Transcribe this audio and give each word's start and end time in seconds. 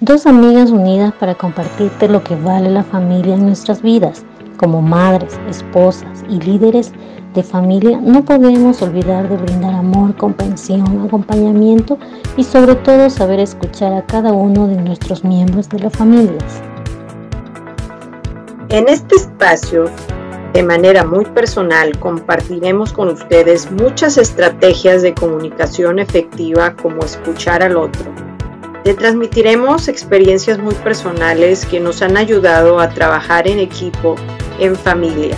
Dos 0.00 0.26
amigas 0.26 0.72
unidas 0.72 1.14
para 1.14 1.34
compartirte 1.34 2.06
lo 2.06 2.22
que 2.22 2.36
vale 2.36 2.68
la 2.68 2.84
familia 2.84 3.34
en 3.34 3.46
nuestras 3.46 3.80
vidas. 3.80 4.26
Como 4.58 4.82
madres, 4.82 5.40
esposas 5.48 6.22
y 6.28 6.38
líderes 6.38 6.92
de 7.32 7.42
familia, 7.42 7.98
no 8.02 8.22
podemos 8.22 8.82
olvidar 8.82 9.26
de 9.26 9.38
brindar 9.38 9.72
amor, 9.72 10.14
comprensión, 10.14 11.06
acompañamiento 11.06 11.98
y 12.36 12.44
sobre 12.44 12.74
todo 12.74 13.08
saber 13.08 13.40
escuchar 13.40 13.94
a 13.94 14.04
cada 14.04 14.34
uno 14.34 14.68
de 14.68 14.76
nuestros 14.76 15.24
miembros 15.24 15.66
de 15.70 15.78
las 15.78 15.96
familias. 15.96 16.60
En 18.68 18.90
este 18.90 19.16
espacio, 19.16 19.86
de 20.52 20.62
manera 20.62 21.06
muy 21.06 21.24
personal, 21.24 21.98
compartiremos 21.98 22.92
con 22.92 23.08
ustedes 23.08 23.72
muchas 23.72 24.18
estrategias 24.18 25.00
de 25.00 25.14
comunicación 25.14 25.98
efectiva 25.98 26.76
como 26.76 27.00
escuchar 27.02 27.62
al 27.62 27.78
otro 27.78 28.25
le 28.86 28.94
transmitiremos 28.94 29.88
experiencias 29.88 30.60
muy 30.60 30.72
personales 30.76 31.66
que 31.66 31.80
nos 31.80 32.02
han 32.02 32.16
ayudado 32.16 32.78
a 32.78 32.88
trabajar 32.88 33.48
en 33.48 33.58
equipo, 33.58 34.14
en 34.60 34.76
familia. 34.76 35.36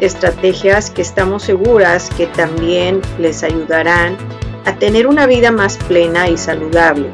Estrategias 0.00 0.90
que 0.90 1.02
estamos 1.02 1.42
seguras 1.42 2.08
que 2.16 2.26
también 2.28 3.02
les 3.18 3.42
ayudarán 3.42 4.16
a 4.64 4.74
tener 4.76 5.06
una 5.06 5.26
vida 5.26 5.52
más 5.52 5.76
plena 5.86 6.30
y 6.30 6.38
saludable, 6.38 7.10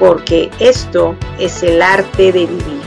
porque 0.00 0.50
esto 0.58 1.14
es 1.38 1.62
el 1.62 1.82
arte 1.82 2.32
de 2.32 2.46
vivir. 2.46 2.85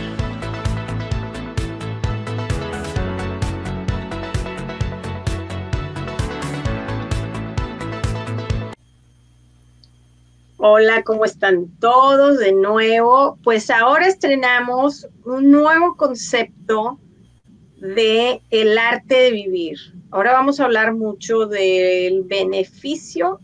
Hola, 10.61 11.03
¿cómo 11.03 11.23
están 11.23 11.69
todos 11.79 12.37
de 12.37 12.51
nuevo? 12.51 13.39
Pues 13.45 13.69
ahora 13.69 14.07
estrenamos 14.07 15.07
un 15.23 15.51
nuevo 15.51 15.95
concepto 15.95 16.99
de 17.77 18.41
el 18.49 18.77
arte 18.77 19.15
de 19.15 19.31
vivir. 19.31 19.77
Ahora 20.11 20.33
vamos 20.33 20.59
a 20.59 20.65
hablar 20.65 20.93
mucho 20.93 21.45
del 21.45 22.23
beneficio, 22.23 23.39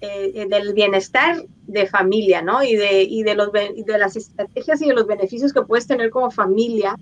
eh, 0.00 0.46
del 0.48 0.74
bienestar 0.74 1.44
de 1.66 1.88
familia, 1.88 2.40
¿no? 2.40 2.62
Y 2.62 2.76
de, 2.76 3.02
y 3.02 3.24
de, 3.24 3.34
los, 3.34 3.50
de 3.50 3.98
las 3.98 4.14
estrategias 4.14 4.80
y 4.82 4.86
de 4.86 4.94
los 4.94 5.08
beneficios 5.08 5.52
que 5.52 5.62
puedes 5.62 5.88
tener 5.88 6.10
como 6.10 6.30
familia 6.30 6.94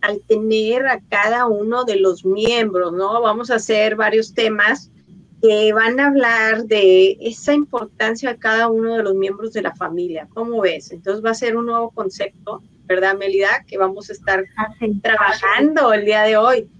al 0.00 0.20
tener 0.22 0.88
a 0.88 1.00
cada 1.08 1.46
uno 1.46 1.84
de 1.84 1.94
los 1.94 2.24
miembros, 2.24 2.92
¿no? 2.92 3.22
Vamos 3.22 3.52
a 3.52 3.54
hacer 3.54 3.94
varios 3.94 4.34
temas 4.34 4.90
que 5.42 5.72
van 5.72 5.98
a 5.98 6.06
hablar 6.06 6.66
de 6.66 7.18
esa 7.20 7.52
importancia 7.52 8.30
a 8.30 8.36
cada 8.36 8.68
uno 8.68 8.94
de 8.94 9.02
los 9.02 9.16
miembros 9.16 9.52
de 9.52 9.62
la 9.62 9.74
familia. 9.74 10.28
¿Cómo 10.32 10.60
ves? 10.60 10.92
Entonces 10.92 11.24
va 11.24 11.30
a 11.30 11.34
ser 11.34 11.56
un 11.56 11.66
nuevo 11.66 11.90
concepto, 11.90 12.62
¿verdad, 12.84 13.18
Melida? 13.18 13.64
Que 13.66 13.76
vamos 13.76 14.08
a 14.08 14.12
estar 14.12 14.44
trabajando 15.02 15.92
el 15.92 16.04
día 16.04 16.22
de 16.22 16.36
hoy. 16.36 16.70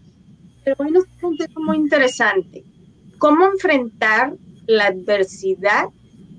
Pero 0.64 0.76
hoy 0.78 0.92
nos 0.92 1.04
un 1.22 1.36
tema 1.36 1.60
muy 1.60 1.76
interesante. 1.76 2.64
¿Cómo 3.18 3.46
enfrentar 3.46 4.34
la 4.68 4.86
adversidad 4.86 5.88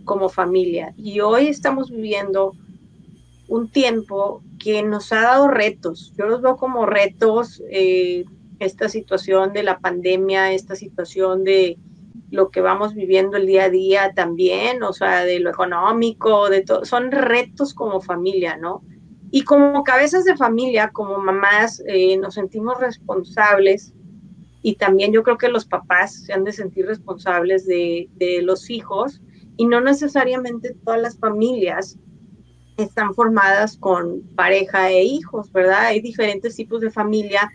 como 0.06 0.30
familia? 0.30 0.94
Y 0.96 1.20
hoy 1.20 1.48
estamos 1.48 1.92
viviendo 1.92 2.54
un 3.50 3.70
tiempo 3.70 4.42
que 4.60 4.82
nos 4.82 5.12
ha 5.12 5.24
dado 5.24 5.50
retos. 5.50 6.14
Yo 6.18 6.28
los 6.28 6.42
veo 6.42 6.56
como 6.56 6.86
retos, 6.86 7.62
eh, 7.70 8.24
esta 8.60 8.88
situación 8.88 9.52
de 9.52 9.64
la 9.64 9.80
pandemia, 9.80 10.54
esta 10.54 10.78
situación 10.78 11.44
de 11.44 11.78
lo 12.34 12.50
que 12.50 12.62
vamos 12.62 12.96
viviendo 12.96 13.38
el 13.38 13.46
día 13.46 13.66
a 13.66 13.70
día 13.70 14.14
también, 14.16 14.82
o 14.82 14.92
sea, 14.92 15.24
de 15.24 15.40
lo 15.40 15.52
económico, 15.52 16.50
de 16.50 16.64
todo, 16.64 16.84
son 16.84 17.12
retos 17.12 17.76
como 17.76 18.02
familia, 18.02 18.58
¿no? 18.58 18.82
Y 19.30 19.44
como 19.44 19.84
cabezas 19.84 20.26
de 20.26 20.36
familia, 20.36 20.90
como 20.90 21.20
mamás, 21.20 21.84
eh, 21.86 22.18
nos 22.18 22.34
sentimos 22.34 22.80
responsables 22.80 23.94
y 24.64 24.78
también 24.78 25.14
yo 25.14 25.22
creo 25.22 25.38
que 25.38 25.48
los 25.48 25.66
papás 25.66 26.24
se 26.26 26.34
han 26.34 26.44
de 26.44 26.54
sentir 26.54 26.88
responsables 26.88 27.68
de, 27.68 28.10
de 28.16 28.42
los 28.42 28.72
hijos 28.72 29.22
y 29.56 29.68
no 29.68 29.80
necesariamente 29.80 30.76
todas 30.84 31.02
las 31.02 31.20
familias 31.20 32.00
están 32.78 33.14
formadas 33.14 33.78
con 33.78 34.24
pareja 34.36 34.90
e 34.90 35.04
hijos, 35.04 35.52
¿verdad? 35.52 35.86
Hay 35.86 36.02
diferentes 36.02 36.56
tipos 36.56 36.82
de 36.82 36.90
familia 36.90 37.48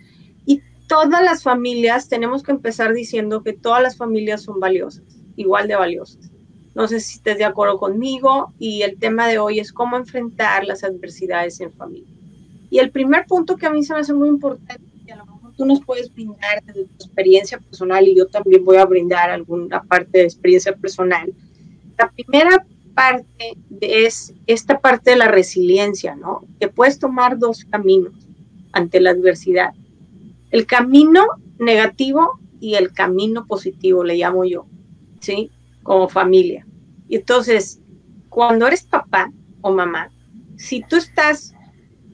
todas 0.88 1.22
las 1.22 1.42
familias, 1.42 2.08
tenemos 2.08 2.42
que 2.42 2.50
empezar 2.50 2.92
diciendo 2.92 3.42
que 3.44 3.52
todas 3.52 3.82
las 3.82 3.96
familias 3.96 4.42
son 4.42 4.58
valiosas, 4.58 5.04
igual 5.36 5.68
de 5.68 5.76
valiosas. 5.76 6.32
No 6.74 6.88
sé 6.88 7.00
si 7.00 7.18
estés 7.18 7.38
de 7.38 7.44
acuerdo 7.44 7.78
conmigo 7.78 8.52
y 8.58 8.82
el 8.82 8.98
tema 8.98 9.28
de 9.28 9.38
hoy 9.38 9.60
es 9.60 9.72
cómo 9.72 9.96
enfrentar 9.96 10.64
las 10.64 10.82
adversidades 10.82 11.60
en 11.60 11.72
familia. 11.72 12.14
Y 12.70 12.78
el 12.78 12.90
primer 12.90 13.26
punto 13.26 13.56
que 13.56 13.66
a 13.66 13.70
mí 13.70 13.84
se 13.84 13.94
me 13.94 14.00
hace 14.00 14.14
muy 14.14 14.28
importante, 14.28 14.82
que 15.06 15.12
a 15.12 15.16
lo 15.16 15.26
mejor 15.26 15.54
tú 15.56 15.64
nos 15.66 15.84
puedes 15.84 16.12
brindar 16.12 16.62
desde 16.64 16.84
tu 16.84 16.94
experiencia 17.04 17.58
personal 17.58 18.06
y 18.06 18.16
yo 18.16 18.26
también 18.26 18.64
voy 18.64 18.76
a 18.76 18.84
brindar 18.84 19.30
alguna 19.30 19.82
parte 19.82 20.18
de 20.18 20.24
experiencia 20.24 20.74
personal. 20.74 21.32
La 21.98 22.10
primera 22.10 22.64
parte 22.94 23.56
es 23.80 24.34
esta 24.46 24.80
parte 24.80 25.10
de 25.10 25.16
la 25.16 25.28
resiliencia, 25.28 26.14
¿no? 26.14 26.44
Que 26.60 26.68
puedes 26.68 26.98
tomar 26.98 27.38
dos 27.38 27.64
caminos 27.64 28.14
ante 28.72 29.00
la 29.00 29.10
adversidad 29.10 29.72
el 30.50 30.66
camino 30.66 31.24
negativo 31.58 32.40
y 32.60 32.74
el 32.74 32.92
camino 32.92 33.46
positivo, 33.46 34.04
le 34.04 34.16
llamo 34.16 34.44
yo, 34.44 34.66
¿sí? 35.20 35.50
Como 35.82 36.08
familia. 36.08 36.66
Y 37.08 37.16
entonces, 37.16 37.80
cuando 38.28 38.66
eres 38.66 38.84
papá 38.84 39.30
o 39.60 39.72
mamá, 39.72 40.10
si 40.56 40.82
tú 40.82 40.96
estás 40.96 41.54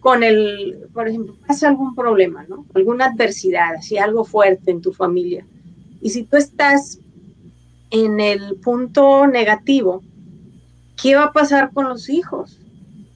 con 0.00 0.22
el, 0.22 0.88
por 0.92 1.08
ejemplo, 1.08 1.34
pasa 1.46 1.68
algún 1.68 1.94
problema, 1.94 2.44
¿no? 2.46 2.66
Alguna 2.74 3.06
adversidad, 3.06 3.76
así 3.76 3.96
algo 3.96 4.24
fuerte 4.24 4.70
en 4.70 4.82
tu 4.82 4.92
familia. 4.92 5.46
Y 6.02 6.10
si 6.10 6.24
tú 6.24 6.36
estás 6.36 7.00
en 7.90 8.20
el 8.20 8.56
punto 8.56 9.26
negativo, 9.26 10.02
¿qué 11.00 11.14
va 11.14 11.24
a 11.24 11.32
pasar 11.32 11.72
con 11.72 11.88
los 11.88 12.10
hijos? 12.10 12.60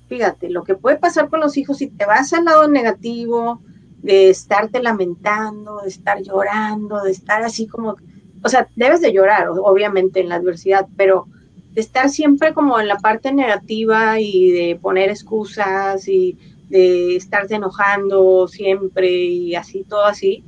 Fíjate, 0.08 0.48
lo 0.48 0.64
que 0.64 0.74
puede 0.76 0.96
pasar 0.96 1.28
con 1.28 1.40
los 1.40 1.58
hijos 1.58 1.78
si 1.78 1.88
te 1.88 2.06
vas 2.06 2.32
al 2.32 2.46
lado 2.46 2.68
negativo, 2.68 3.60
de 4.02 4.30
estarte 4.30 4.82
lamentando, 4.82 5.80
de 5.82 5.88
estar 5.88 6.22
llorando, 6.22 7.02
de 7.02 7.10
estar 7.10 7.42
así 7.42 7.66
como, 7.66 7.96
o 8.42 8.48
sea, 8.48 8.68
debes 8.76 9.00
de 9.00 9.12
llorar, 9.12 9.48
obviamente, 9.48 10.20
en 10.20 10.28
la 10.28 10.36
adversidad, 10.36 10.86
pero 10.96 11.26
de 11.72 11.80
estar 11.80 12.08
siempre 12.08 12.54
como 12.54 12.80
en 12.80 12.88
la 12.88 12.98
parte 12.98 13.32
negativa 13.32 14.20
y 14.20 14.50
de 14.50 14.78
poner 14.80 15.10
excusas 15.10 16.08
y 16.08 16.38
de 16.68 17.16
estarte 17.16 17.54
enojando 17.54 18.46
siempre 18.48 19.10
y 19.10 19.54
así, 19.54 19.84
todo 19.84 20.04
así, 20.04 20.44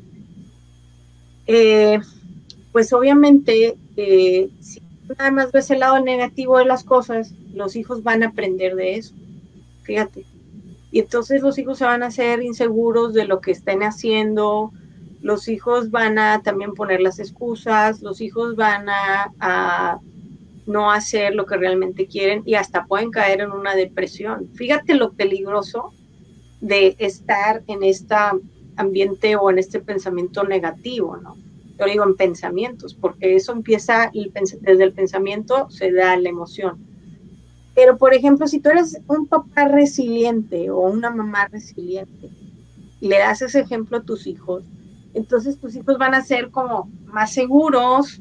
eh, 1.52 1.98
pues 2.70 2.92
obviamente, 2.92 3.76
eh, 3.96 4.50
si 4.60 4.80
nada 5.18 5.32
más 5.32 5.50
ves 5.50 5.70
el 5.70 5.80
lado 5.80 5.98
negativo 6.00 6.58
de 6.58 6.64
las 6.64 6.84
cosas, 6.84 7.34
los 7.52 7.74
hijos 7.74 8.04
van 8.04 8.22
a 8.22 8.28
aprender 8.28 8.76
de 8.76 8.94
eso. 8.94 9.14
Fíjate, 9.82 10.24
y 10.92 11.00
entonces 11.00 11.42
los 11.42 11.58
hijos 11.58 11.78
se 11.78 11.84
van 11.84 12.02
a 12.02 12.06
hacer 12.06 12.42
inseguros 12.42 13.14
de 13.14 13.24
lo 13.24 13.40
que 13.40 13.52
estén 13.52 13.82
haciendo, 13.82 14.72
los 15.20 15.48
hijos 15.48 15.90
van 15.90 16.18
a 16.18 16.42
también 16.42 16.74
poner 16.74 17.00
las 17.00 17.18
excusas, 17.18 18.00
los 18.02 18.20
hijos 18.20 18.56
van 18.56 18.86
a, 18.88 20.00
no 20.66 20.92
hacer 20.92 21.34
lo 21.34 21.46
que 21.46 21.56
realmente 21.56 22.06
quieren 22.06 22.42
y 22.46 22.54
hasta 22.54 22.84
pueden 22.84 23.10
caer 23.10 23.40
en 23.40 23.50
una 23.50 23.74
depresión. 23.74 24.50
Fíjate 24.54 24.94
lo 24.94 25.14
peligroso 25.14 25.92
de 26.60 26.94
estar 26.98 27.64
en 27.66 27.82
este 27.82 28.14
ambiente 28.76 29.34
o 29.34 29.50
en 29.50 29.58
este 29.58 29.80
pensamiento 29.80 30.44
negativo, 30.44 31.16
¿no? 31.16 31.36
Yo 31.76 31.86
digo 31.86 32.04
en 32.04 32.14
pensamientos, 32.14 32.94
porque 32.94 33.34
eso 33.34 33.52
empieza 33.52 34.12
desde 34.60 34.84
el 34.84 34.92
pensamiento, 34.92 35.68
se 35.70 35.90
da 35.90 36.16
la 36.16 36.28
emoción. 36.28 36.89
Pero, 37.80 37.96
por 37.96 38.12
ejemplo, 38.12 38.46
si 38.46 38.60
tú 38.60 38.68
eres 38.68 39.00
un 39.06 39.26
papá 39.26 39.66
resiliente 39.66 40.68
o 40.70 40.80
una 40.80 41.08
mamá 41.08 41.48
resiliente 41.48 42.28
y 43.00 43.08
le 43.08 43.18
das 43.18 43.40
ese 43.40 43.60
ejemplo 43.60 43.96
a 43.96 44.02
tus 44.02 44.26
hijos, 44.26 44.64
entonces 45.14 45.58
tus 45.58 45.74
hijos 45.76 45.96
van 45.96 46.14
a 46.14 46.22
ser 46.22 46.50
como 46.50 46.90
más 47.06 47.32
seguros 47.32 48.20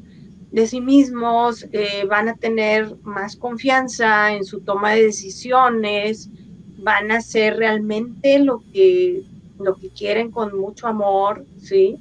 de 0.50 0.66
sí 0.66 0.80
mismos, 0.80 1.66
eh, 1.72 2.06
van 2.08 2.30
a 2.30 2.36
tener 2.36 2.96
más 3.02 3.36
confianza 3.36 4.34
en 4.34 4.46
su 4.46 4.62
toma 4.62 4.92
de 4.92 5.02
decisiones, 5.02 6.30
van 6.78 7.10
a 7.10 7.18
hacer 7.18 7.58
realmente 7.58 8.38
lo 8.38 8.62
que, 8.72 9.24
lo 9.58 9.74
que 9.74 9.90
quieren 9.90 10.30
con 10.30 10.58
mucho 10.58 10.86
amor, 10.86 11.44
¿sí? 11.58 11.98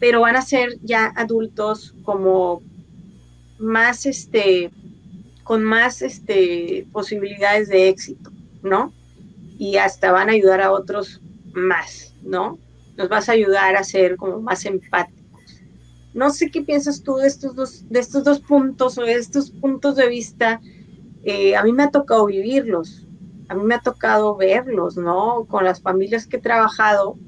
Pero 0.00 0.22
van 0.22 0.36
a 0.36 0.42
ser 0.42 0.78
ya 0.82 1.12
adultos 1.14 1.94
como 2.02 2.62
más, 3.58 4.06
este, 4.06 4.70
con 5.44 5.62
más 5.62 6.02
este, 6.02 6.86
posibilidades 6.92 7.68
de 7.68 7.88
éxito, 7.88 8.30
¿no? 8.62 8.92
Y 9.58 9.76
hasta 9.76 10.10
van 10.10 10.30
a 10.30 10.32
ayudar 10.32 10.60
a 10.60 10.72
otros 10.72 11.20
más, 11.52 12.14
¿no? 12.22 12.58
Nos 12.96 13.08
vas 13.08 13.28
a 13.28 13.32
ayudar 13.32 13.76
a 13.76 13.84
ser 13.84 14.16
como 14.16 14.40
más 14.40 14.64
empáticos. 14.64 15.22
No 16.14 16.30
sé 16.30 16.50
qué 16.50 16.62
piensas 16.62 17.02
tú 17.02 17.16
de 17.16 17.26
estos 17.26 17.54
dos, 17.54 17.88
de 17.88 18.00
estos 18.00 18.24
dos 18.24 18.40
puntos 18.40 18.98
o 18.98 19.02
de 19.02 19.14
estos 19.14 19.50
puntos 19.50 19.96
de 19.96 20.08
vista. 20.08 20.60
Eh, 21.24 21.56
a 21.56 21.62
mí 21.62 21.72
me 21.72 21.84
ha 21.84 21.90
tocado 21.90 22.26
vivirlos. 22.26 23.06
a 23.48 23.54
mí 23.54 23.62
me 23.62 23.74
ha 23.74 23.80
tocado 23.80 24.36
verlos, 24.36 24.96
¿no? 24.96 25.44
Con 25.44 25.64
las 25.64 25.82
familias 25.82 26.26
que 26.26 26.38
he 26.38 26.40
trabajado, 26.40 27.18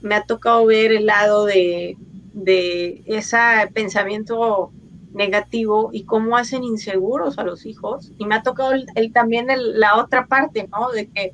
me 0.00 0.16
ha 0.16 0.24
tocado 0.24 0.66
ver 0.66 0.90
el 0.92 1.06
lado 1.06 1.44
de, 1.44 1.96
de 2.32 3.02
ese 3.06 3.38
pensamiento 3.72 4.72
negativo 5.16 5.90
y 5.92 6.04
cómo 6.04 6.36
hacen 6.36 6.62
inseguros 6.62 7.38
a 7.38 7.44
los 7.44 7.66
hijos. 7.66 8.12
Y 8.18 8.26
me 8.26 8.36
ha 8.36 8.42
tocado 8.42 8.72
el, 8.72 9.12
también 9.12 9.48
la 9.48 9.96
otra 9.96 10.26
parte, 10.26 10.68
¿no? 10.70 10.90
De 10.90 11.08
que 11.08 11.32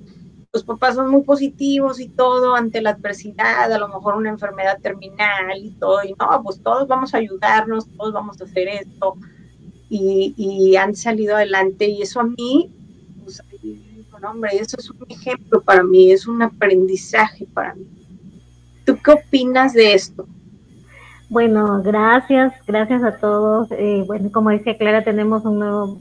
los 0.53 0.65
papás 0.65 0.95
son 0.95 1.11
muy 1.11 1.23
positivos 1.23 1.99
y 1.99 2.09
todo 2.09 2.55
ante 2.55 2.83
la 2.83 2.91
adversidad, 2.91 3.73
a 3.73 3.79
lo 3.79 3.89
mejor 3.89 4.15
una 4.15 4.31
enfermedad 4.31 4.79
terminal 4.81 5.57
y 5.57 5.71
todo, 5.73 6.05
y 6.05 6.15
no, 6.19 6.43
pues 6.43 6.63
todos 6.63 6.87
vamos 6.87 7.15
a 7.15 7.19
ayudarnos, 7.19 7.87
todos 7.97 8.13
vamos 8.13 8.39
a 8.39 8.45
hacer 8.45 8.69
esto, 8.69 9.17
y, 9.89 10.77
han 10.77 10.95
salido 10.95 11.37
adelante, 11.37 11.89
y 11.89 12.03
eso 12.03 12.21
a 12.21 12.25
mí, 12.25 12.71
pues, 13.25 13.43
hombre, 14.23 14.51
eso 14.55 14.77
es 14.79 14.91
un 14.91 15.07
ejemplo 15.09 15.63
para 15.63 15.83
mí, 15.83 16.13
es 16.13 16.27
un 16.27 16.43
aprendizaje 16.43 17.47
para 17.53 17.75
mí. 17.75 17.87
¿Tú 18.85 18.99
qué 19.03 19.13
opinas 19.13 19.73
de 19.73 19.95
esto? 19.95 20.27
Bueno, 21.33 21.81
gracias, 21.83 22.53
gracias 22.67 23.03
a 23.03 23.17
todos. 23.17 23.69
Eh, 23.71 24.05
bueno, 24.07 24.31
como 24.31 24.51
decía 24.51 24.77
Clara, 24.77 25.03
tenemos 25.03 25.47
un 25.47 25.61
nuevo 25.61 25.99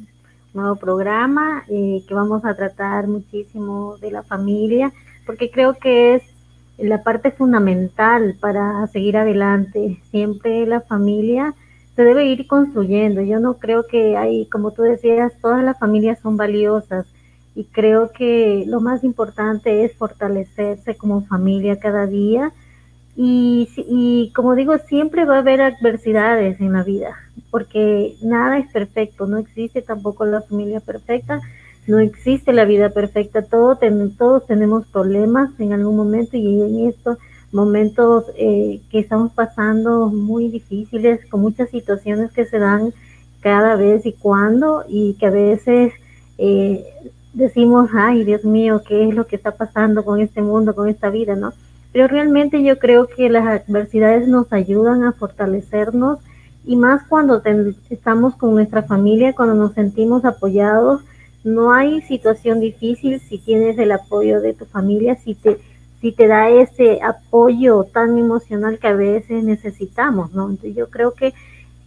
nuevo 0.54 0.76
programa 0.76 1.64
eh, 1.70 2.04
que 2.06 2.14
vamos 2.14 2.44
a 2.44 2.54
tratar 2.54 3.08
muchísimo 3.08 3.96
de 4.00 4.12
la 4.12 4.24
familia, 4.24 4.92
porque 5.26 5.50
creo 5.50 5.76
que 5.76 6.16
es 6.16 6.24
la 6.78 7.02
parte 7.02 7.32
fundamental 7.32 8.36
para 8.42 8.86
seguir 8.88 9.16
adelante. 9.16 10.02
Siempre 10.12 10.66
la 10.66 10.82
familia 10.82 11.54
se 11.96 12.04
debe 12.04 12.26
ir 12.26 12.46
construyendo. 12.46 13.22
Yo 13.22 13.40
no 13.40 13.54
creo 13.54 13.88
que 13.88 14.18
hay, 14.18 14.48
como 14.48 14.72
tú 14.72 14.82
decías, 14.82 15.32
todas 15.42 15.64
las 15.64 15.80
familias 15.80 16.20
son 16.20 16.36
valiosas 16.36 17.06
y 17.56 17.64
creo 17.64 18.12
que 18.12 18.66
lo 18.68 18.82
más 18.82 19.02
importante 19.06 19.86
es 19.86 19.96
fortalecerse 19.96 20.98
como 20.98 21.22
familia 21.22 21.80
cada 21.80 22.06
día 22.06 22.52
y, 23.16 23.68
y, 23.76 24.32
como 24.34 24.56
digo, 24.56 24.78
siempre 24.88 25.26
va 25.26 25.36
a 25.36 25.40
haber 25.40 25.62
adversidades 25.62 26.60
en 26.62 26.74
la 26.74 26.84
vida, 26.84 27.16
porque 27.50 28.16
nada 28.22 28.58
es 28.58 28.72
perfecto, 28.72 29.28
no 29.28 29.38
existe 29.38 29.82
tampoco 29.82 30.26
la 30.26 30.42
familia 30.42 30.80
perfecta, 30.80 31.42
no 31.88 32.00
existe 32.00 32.54
la 32.54 32.66
vida 32.66 32.90
perfecta, 32.90 33.42
todos, 33.42 33.80
todos 34.18 34.46
tenemos 34.46 34.86
problemas 34.88 35.50
en 35.60 35.74
algún 35.74 35.98
momento 35.98 36.38
y 36.38 36.62
en 36.62 36.88
estos 36.88 37.18
momentos 37.52 38.26
eh, 38.38 38.82
que 38.90 39.00
estamos 39.00 39.34
pasando 39.34 40.08
muy 40.08 40.48
difíciles, 40.48 41.26
con 41.30 41.42
muchas 41.42 41.70
situaciones 41.70 42.32
que 42.32 42.46
se 42.46 42.60
dan 42.60 42.94
cada 43.42 43.76
vez 43.76 44.06
y 44.06 44.14
cuando, 44.14 44.86
y 44.88 45.16
que 45.16 45.26
a 45.26 45.32
veces 45.32 45.92
eh, 46.38 46.86
decimos, 47.34 47.90
ay 47.94 48.24
Dios 48.24 48.46
mío, 48.46 48.84
¿qué 48.88 49.10
es 49.10 49.16
lo 49.16 49.26
que 49.28 49.36
está 49.36 49.52
pasando 49.52 50.06
con 50.06 50.22
este 50.22 50.42
mundo, 50.42 50.74
con 50.76 50.88
esta 50.88 51.10
vida, 51.10 51.36
no? 51.36 51.54
Pero 51.92 52.08
realmente 52.08 52.64
yo 52.64 52.80
creo 52.80 53.08
que 53.08 53.30
las 53.30 53.46
adversidades 53.46 54.28
nos 54.28 54.52
ayudan 54.54 55.04
a 55.04 55.14
fortalecernos 55.14 56.20
y 56.66 56.76
más 56.76 57.04
cuando 57.08 57.42
estamos 57.90 58.36
con 58.36 58.54
nuestra 58.54 58.84
familia, 58.84 59.34
cuando 59.34 59.56
nos 59.56 59.74
sentimos 59.74 60.26
apoyados. 60.26 61.02
No 61.44 61.74
hay 61.74 62.02
situación 62.04 62.60
difícil 62.60 63.20
si 63.20 63.40
tienes 63.40 63.78
el 63.80 63.92
apoyo 63.92 64.42
de 64.42 64.54
tu 64.54 64.66
familia, 64.66 65.16
si 65.16 65.34
te, 65.34 65.58
si 66.00 66.12
te 66.12 66.28
da 66.28 66.50
ese 66.50 67.02
apoyo 67.02 67.84
tan 67.86 68.18
emocional 68.18 68.78
que 68.78 68.88
a 68.88 68.94
veces 68.94 69.44
necesitamos, 69.44 70.34
¿no? 70.34 70.50
Entonces 70.50 70.76
yo 70.76 70.90
creo 70.90 71.14
que 71.14 71.34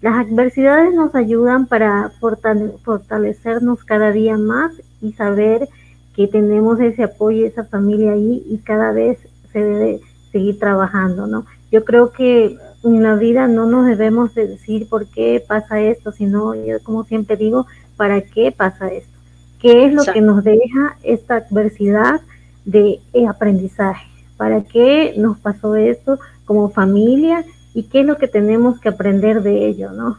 las 0.00 0.26
adversidades 0.26 0.92
nos 0.92 1.14
ayudan 1.14 1.66
para 1.66 2.10
fortalecernos 2.20 3.84
cada 3.84 4.10
día 4.10 4.36
más 4.36 4.72
y 5.00 5.12
saber 5.12 5.68
que 6.14 6.26
tenemos 6.26 6.80
ese 6.80 7.04
apoyo, 7.04 7.46
esa 7.46 7.64
familia 7.64 8.12
ahí 8.12 8.44
y 8.46 8.58
cada 8.58 8.92
vez 8.92 9.18
se 9.54 9.60
debe 9.60 10.00
seguir 10.32 10.58
trabajando, 10.58 11.26
¿no? 11.26 11.46
Yo 11.72 11.84
creo 11.84 12.10
que 12.10 12.58
en 12.82 13.02
la 13.02 13.14
vida 13.14 13.48
no 13.48 13.66
nos 13.66 13.86
debemos 13.86 14.34
decir 14.34 14.88
por 14.88 15.06
qué 15.06 15.42
pasa 15.46 15.80
esto, 15.80 16.12
sino, 16.12 16.54
yo 16.54 16.82
como 16.82 17.04
siempre 17.04 17.36
digo, 17.36 17.66
¿para 17.96 18.20
qué 18.20 18.52
pasa 18.52 18.88
esto? 18.88 19.16
¿Qué 19.60 19.86
es 19.86 19.94
lo 19.94 20.04
que 20.04 20.20
nos 20.20 20.44
deja 20.44 20.98
esta 21.02 21.36
adversidad 21.36 22.20
de 22.64 23.00
aprendizaje? 23.28 24.06
¿Para 24.36 24.62
qué 24.62 25.14
nos 25.16 25.38
pasó 25.38 25.76
esto 25.76 26.18
como 26.44 26.68
familia? 26.68 27.44
¿Y 27.72 27.84
qué 27.84 28.00
es 28.00 28.06
lo 28.06 28.18
que 28.18 28.28
tenemos 28.28 28.80
que 28.80 28.90
aprender 28.90 29.42
de 29.42 29.68
ello, 29.68 29.92
no? 29.92 30.18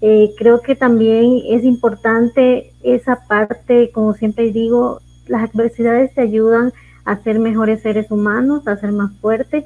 Eh, 0.00 0.32
creo 0.36 0.60
que 0.60 0.74
también 0.74 1.40
es 1.48 1.62
importante 1.62 2.72
esa 2.82 3.24
parte, 3.28 3.92
como 3.92 4.14
siempre 4.14 4.50
digo, 4.50 5.00
las 5.28 5.48
adversidades 5.48 6.12
te 6.12 6.22
ayudan 6.22 6.72
a 7.04 7.16
ser 7.22 7.38
mejores 7.38 7.82
seres 7.82 8.10
humanos, 8.10 8.66
a 8.66 8.76
ser 8.76 8.92
más 8.92 9.12
fuertes 9.20 9.64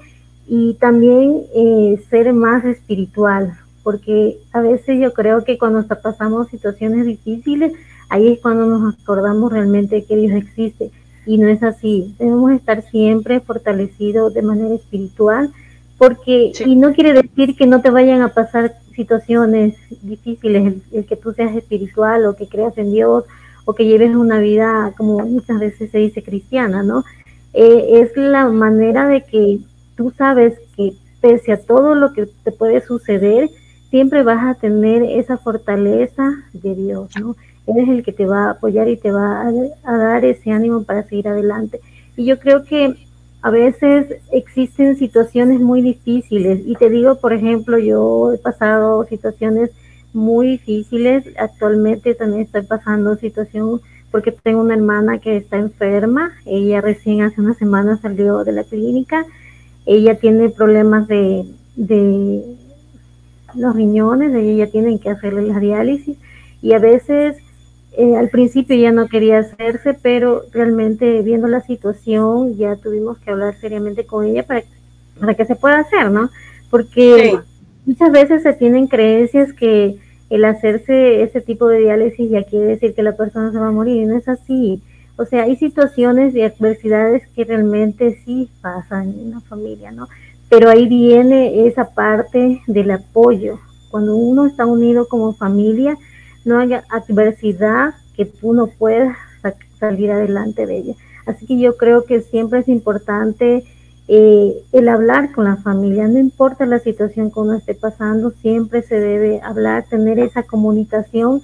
y 0.48 0.74
también 0.74 1.42
eh, 1.54 2.00
ser 2.08 2.32
más 2.32 2.64
espiritual, 2.64 3.54
porque 3.82 4.38
a 4.52 4.60
veces 4.60 5.00
yo 5.00 5.12
creo 5.12 5.44
que 5.44 5.58
cuando 5.58 5.86
pasamos 5.86 6.48
situaciones 6.48 7.04
difíciles, 7.04 7.72
ahí 8.08 8.32
es 8.32 8.40
cuando 8.40 8.66
nos 8.66 8.94
acordamos 8.94 9.52
realmente 9.52 10.04
que 10.04 10.16
Dios 10.16 10.34
existe 10.34 10.90
y 11.26 11.38
no 11.38 11.48
es 11.48 11.62
así. 11.62 12.14
Debemos 12.18 12.52
estar 12.52 12.82
siempre 12.82 13.40
fortalecidos 13.40 14.32
de 14.32 14.42
manera 14.42 14.74
espiritual, 14.74 15.52
porque, 15.98 16.52
y 16.64 16.76
no 16.76 16.92
quiere 16.92 17.12
decir 17.12 17.56
que 17.56 17.66
no 17.66 17.80
te 17.80 17.90
vayan 17.90 18.22
a 18.22 18.28
pasar 18.28 18.74
situaciones 18.94 19.74
difíciles, 20.02 20.66
el, 20.66 20.82
el, 20.92 21.06
que 21.06 21.16
tú 21.16 21.32
seas 21.32 21.54
espiritual 21.56 22.26
o 22.26 22.36
que 22.36 22.48
creas 22.48 22.76
en 22.78 22.92
Dios 22.92 23.24
o 23.64 23.74
que 23.74 23.84
lleves 23.84 24.14
una 24.14 24.38
vida, 24.38 24.94
como 24.96 25.18
muchas 25.20 25.58
veces 25.58 25.90
se 25.90 25.98
dice, 25.98 26.22
cristiana, 26.22 26.82
¿no? 26.82 27.04
Eh, 27.58 28.02
es 28.02 28.14
la 28.16 28.48
manera 28.50 29.08
de 29.08 29.22
que 29.22 29.60
tú 29.96 30.12
sabes 30.18 30.58
que 30.76 30.92
pese 31.22 31.52
a 31.52 31.56
todo 31.62 31.94
lo 31.94 32.12
que 32.12 32.26
te 32.44 32.52
puede 32.52 32.82
suceder, 32.82 33.48
siempre 33.88 34.22
vas 34.22 34.44
a 34.44 34.60
tener 34.60 35.02
esa 35.02 35.38
fortaleza 35.38 36.34
de 36.52 36.74
Dios, 36.74 37.08
¿no? 37.18 37.34
Él 37.66 37.78
es 37.78 37.88
el 37.88 38.04
que 38.04 38.12
te 38.12 38.26
va 38.26 38.44
a 38.44 38.50
apoyar 38.50 38.88
y 38.88 38.98
te 38.98 39.10
va 39.10 39.48
a, 39.84 39.96
dar 39.96 40.26
ese 40.26 40.50
ánimo 40.50 40.84
para 40.84 41.04
seguir 41.04 41.28
adelante. 41.28 41.80
Y 42.14 42.26
yo 42.26 42.38
creo 42.38 42.62
que 42.64 42.94
a 43.40 43.48
veces 43.48 44.16
existen 44.32 44.98
situaciones 44.98 45.58
muy 45.58 45.80
difíciles 45.80 46.60
y 46.66 46.74
te 46.74 46.90
digo, 46.90 47.18
por 47.20 47.32
ejemplo, 47.32 47.78
yo 47.78 48.34
he 48.34 48.38
pasado 48.38 49.06
situaciones 49.06 49.70
muy 50.12 50.48
difíciles, 50.48 51.24
actualmente 51.38 52.14
también 52.14 52.42
estoy 52.42 52.64
pasando 52.64 53.16
situación 53.16 53.80
porque 54.16 54.32
tengo 54.32 54.62
una 54.62 54.72
hermana 54.72 55.18
que 55.18 55.36
está 55.36 55.58
enferma, 55.58 56.32
ella 56.46 56.80
recién 56.80 57.20
hace 57.20 57.38
una 57.38 57.52
semana 57.52 57.98
salió 58.00 58.44
de 58.44 58.52
la 58.52 58.64
clínica, 58.64 59.26
ella 59.84 60.18
tiene 60.18 60.48
problemas 60.48 61.06
de, 61.06 61.44
los 63.54 63.76
riñones, 63.76 64.34
ella 64.34 64.64
ya 64.64 64.72
tienen 64.72 64.98
que 64.98 65.10
hacerle 65.10 65.42
la 65.42 65.60
diálisis. 65.60 66.16
Y 66.62 66.72
a 66.72 66.78
veces 66.78 67.36
eh, 67.98 68.16
al 68.16 68.30
principio 68.30 68.74
ya 68.74 68.90
no 68.90 69.06
quería 69.06 69.40
hacerse, 69.40 69.92
pero 69.92 70.44
realmente 70.50 71.20
viendo 71.20 71.46
la 71.46 71.60
situación 71.60 72.56
ya 72.56 72.76
tuvimos 72.76 73.18
que 73.18 73.32
hablar 73.32 73.54
seriamente 73.60 74.06
con 74.06 74.24
ella 74.24 74.44
para, 74.44 74.62
para 75.20 75.34
que 75.34 75.44
se 75.44 75.56
pueda 75.56 75.80
hacer, 75.80 76.10
¿no? 76.10 76.30
Porque 76.70 77.38
muchas 77.84 78.10
veces 78.12 78.42
se 78.42 78.54
tienen 78.54 78.86
creencias 78.86 79.52
que 79.52 79.98
el 80.30 80.44
hacerse 80.44 81.22
ese 81.22 81.40
tipo 81.40 81.68
de 81.68 81.78
diálisis 81.78 82.30
ya 82.30 82.42
quiere 82.42 82.66
decir 82.66 82.94
que 82.94 83.02
la 83.02 83.16
persona 83.16 83.52
se 83.52 83.58
va 83.58 83.68
a 83.68 83.72
morir, 83.72 84.06
no 84.06 84.16
es 84.16 84.28
así. 84.28 84.82
O 85.16 85.24
sea, 85.24 85.44
hay 85.44 85.56
situaciones 85.56 86.34
y 86.34 86.42
adversidades 86.42 87.26
que 87.28 87.44
realmente 87.44 88.20
sí 88.24 88.50
pasan 88.60 89.08
en 89.18 89.30
la 89.30 89.40
familia, 89.40 89.90
¿no? 89.90 90.08
Pero 90.48 90.68
ahí 90.68 90.86
viene 90.88 91.66
esa 91.66 91.90
parte 91.94 92.60
del 92.66 92.90
apoyo. 92.90 93.58
Cuando 93.90 94.14
uno 94.16 94.46
está 94.46 94.66
unido 94.66 95.08
como 95.08 95.32
familia, 95.32 95.96
no 96.44 96.58
hay 96.58 96.74
adversidad 96.74 97.94
que 98.14 98.30
uno 98.42 98.66
pueda 98.66 99.16
salir 99.78 100.10
adelante 100.10 100.66
de 100.66 100.78
ella. 100.78 100.94
Así 101.26 101.46
que 101.46 101.58
yo 101.58 101.76
creo 101.76 102.04
que 102.04 102.20
siempre 102.20 102.60
es 102.60 102.68
importante 102.68 103.64
eh, 104.08 104.62
el 104.72 104.88
hablar 104.88 105.32
con 105.32 105.44
la 105.44 105.56
familia, 105.56 106.06
no 106.06 106.18
importa 106.18 106.64
la 106.64 106.78
situación 106.78 107.30
que 107.32 107.40
uno 107.40 107.54
esté 107.54 107.74
pasando, 107.74 108.30
siempre 108.30 108.82
se 108.82 109.00
debe 109.00 109.40
hablar, 109.42 109.84
tener 109.90 110.20
esa 110.20 110.44
comunicación 110.44 111.42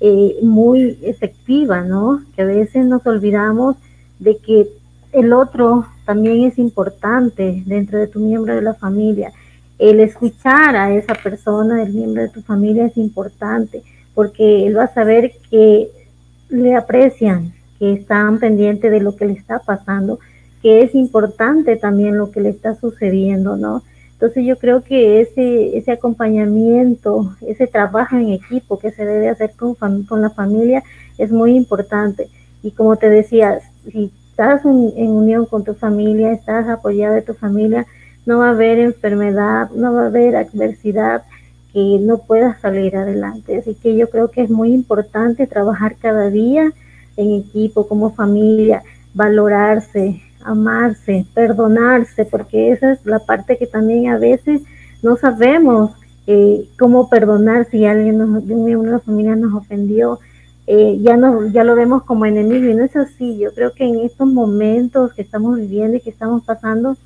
eh, 0.00 0.36
muy 0.42 0.98
efectiva, 1.02 1.82
¿no? 1.82 2.22
Que 2.36 2.42
a 2.42 2.46
veces 2.46 2.86
nos 2.86 3.04
olvidamos 3.06 3.76
de 4.20 4.36
que 4.36 4.68
el 5.12 5.32
otro 5.32 5.86
también 6.04 6.44
es 6.44 6.58
importante 6.58 7.62
dentro 7.66 7.98
de 7.98 8.06
tu 8.06 8.20
miembro 8.20 8.54
de 8.54 8.62
la 8.62 8.74
familia. 8.74 9.32
El 9.78 9.98
escuchar 9.98 10.76
a 10.76 10.94
esa 10.94 11.14
persona, 11.14 11.82
el 11.82 11.92
miembro 11.92 12.22
de 12.22 12.28
tu 12.28 12.42
familia, 12.42 12.86
es 12.86 12.96
importante 12.96 13.82
porque 14.14 14.66
él 14.66 14.76
va 14.76 14.84
a 14.84 14.94
saber 14.94 15.32
que 15.50 15.90
le 16.48 16.76
aprecian, 16.76 17.52
que 17.78 17.92
están 17.94 18.38
pendientes 18.38 18.90
de 18.90 19.00
lo 19.00 19.16
que 19.16 19.26
le 19.26 19.32
está 19.32 19.58
pasando 19.58 20.20
que 20.64 20.80
es 20.80 20.94
importante 20.94 21.76
también 21.76 22.16
lo 22.16 22.30
que 22.30 22.40
le 22.40 22.48
está 22.48 22.74
sucediendo, 22.74 23.58
¿no? 23.58 23.82
Entonces 24.14 24.46
yo 24.46 24.56
creo 24.56 24.80
que 24.82 25.20
ese, 25.20 25.76
ese 25.76 25.92
acompañamiento, 25.92 27.36
ese 27.46 27.66
trabajo 27.66 28.16
en 28.16 28.30
equipo 28.30 28.78
que 28.78 28.90
se 28.90 29.04
debe 29.04 29.28
hacer 29.28 29.52
con, 29.52 29.74
con 30.04 30.22
la 30.22 30.30
familia 30.30 30.82
es 31.18 31.30
muy 31.30 31.54
importante. 31.54 32.28
Y 32.62 32.70
como 32.70 32.96
te 32.96 33.10
decía, 33.10 33.60
si 33.92 34.10
estás 34.30 34.64
en 34.64 35.10
unión 35.10 35.44
con 35.44 35.64
tu 35.64 35.74
familia, 35.74 36.32
estás 36.32 36.66
apoyado 36.66 37.14
de 37.14 37.20
tu 37.20 37.34
familia, 37.34 37.86
no 38.24 38.38
va 38.38 38.46
a 38.46 38.52
haber 38.52 38.78
enfermedad, 38.78 39.68
no 39.72 39.92
va 39.92 40.04
a 40.04 40.06
haber 40.06 40.34
adversidad 40.34 41.24
que 41.74 41.98
no 42.00 42.16
puedas 42.22 42.58
salir 42.62 42.96
adelante. 42.96 43.58
Así 43.58 43.74
que 43.74 43.96
yo 43.96 44.08
creo 44.08 44.30
que 44.30 44.40
es 44.40 44.48
muy 44.48 44.72
importante 44.72 45.46
trabajar 45.46 45.96
cada 45.96 46.30
día 46.30 46.72
en 47.18 47.34
equipo, 47.34 47.86
como 47.86 48.14
familia, 48.14 48.82
valorarse, 49.12 50.22
amarse, 50.44 51.26
perdonarse, 51.34 52.24
porque 52.24 52.70
esa 52.70 52.92
es 52.92 53.04
la 53.04 53.18
parte 53.18 53.58
que 53.58 53.66
también 53.66 54.08
a 54.08 54.18
veces 54.18 54.62
no 55.02 55.16
sabemos 55.16 55.92
eh, 56.26 56.68
cómo 56.78 57.08
perdonar 57.08 57.66
si 57.70 57.84
alguien 57.84 58.18
nos, 58.18 58.46
de 58.46 58.76
una 58.76 58.98
familia 59.00 59.36
nos 59.36 59.54
ofendió. 59.54 60.20
Eh, 60.66 60.98
ya, 61.02 61.16
no, 61.16 61.46
ya 61.48 61.64
lo 61.64 61.74
vemos 61.74 62.04
como 62.04 62.24
enemigo 62.24 62.66
y 62.70 62.74
no 62.74 62.84
es 62.84 62.96
así. 62.96 63.38
Yo 63.38 63.52
creo 63.54 63.72
que 63.72 63.84
en 63.84 64.00
estos 64.00 64.26
momentos 64.28 65.12
que 65.12 65.22
estamos 65.22 65.56
viviendo 65.56 65.96
y 65.96 66.00
que 66.00 66.10
estamos 66.10 66.44
pasando, 66.44 66.96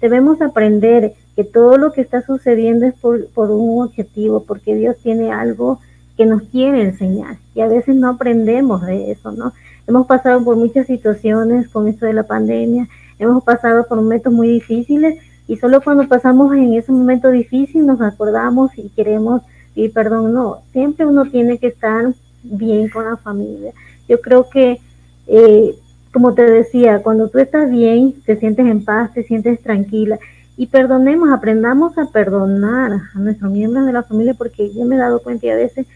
debemos 0.00 0.40
aprender 0.42 1.14
que 1.36 1.44
todo 1.44 1.76
lo 1.76 1.92
que 1.92 2.00
está 2.00 2.22
sucediendo 2.22 2.86
es 2.86 2.94
por, 2.94 3.28
por 3.28 3.50
un 3.50 3.84
objetivo, 3.84 4.44
porque 4.44 4.74
Dios 4.74 4.96
tiene 5.02 5.32
algo 5.32 5.80
que 6.18 6.26
nos 6.26 6.42
quiere 6.42 6.82
enseñar 6.82 7.38
y 7.54 7.60
a 7.60 7.68
veces 7.68 7.94
no 7.94 8.10
aprendemos 8.10 8.84
de 8.84 9.12
eso, 9.12 9.30
¿no? 9.30 9.52
Hemos 9.88 10.06
pasado 10.06 10.44
por 10.44 10.56
muchas 10.56 10.86
situaciones 10.86 11.66
con 11.68 11.88
esto 11.88 12.04
de 12.04 12.12
la 12.12 12.24
pandemia, 12.24 12.86
hemos 13.18 13.42
pasado 13.42 13.86
por 13.88 13.96
momentos 13.96 14.30
muy 14.30 14.48
difíciles 14.48 15.18
y 15.46 15.56
solo 15.56 15.80
cuando 15.80 16.06
pasamos 16.06 16.54
en 16.54 16.74
ese 16.74 16.92
momento 16.92 17.30
difícil 17.30 17.86
nos 17.86 18.02
acordamos 18.02 18.70
y 18.76 18.90
queremos 18.90 19.40
y 19.74 19.88
perdón, 19.88 20.34
no, 20.34 20.58
siempre 20.72 21.06
uno 21.06 21.24
tiene 21.24 21.56
que 21.56 21.68
estar 21.68 22.12
bien 22.42 22.90
con 22.90 23.06
la 23.06 23.16
familia. 23.16 23.72
Yo 24.06 24.20
creo 24.20 24.50
que, 24.50 24.78
eh, 25.26 25.74
como 26.12 26.34
te 26.34 26.42
decía, 26.42 27.02
cuando 27.02 27.28
tú 27.28 27.38
estás 27.38 27.70
bien, 27.70 28.12
te 28.26 28.36
sientes 28.36 28.66
en 28.66 28.84
paz, 28.84 29.14
te 29.14 29.22
sientes 29.22 29.58
tranquila 29.62 30.18
y 30.58 30.66
perdonemos, 30.66 31.30
aprendamos 31.30 31.96
a 31.96 32.04
perdonar 32.12 32.92
a 33.14 33.18
nuestros 33.18 33.50
miembros 33.50 33.86
de 33.86 33.94
la 33.94 34.02
familia 34.02 34.34
porque 34.34 34.70
yo 34.70 34.84
me 34.84 34.96
he 34.96 34.98
dado 34.98 35.22
cuenta 35.22 35.46
y 35.46 35.50
a 35.50 35.56
veces 35.56 35.86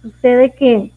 sucede 0.00 0.54
que 0.54 0.90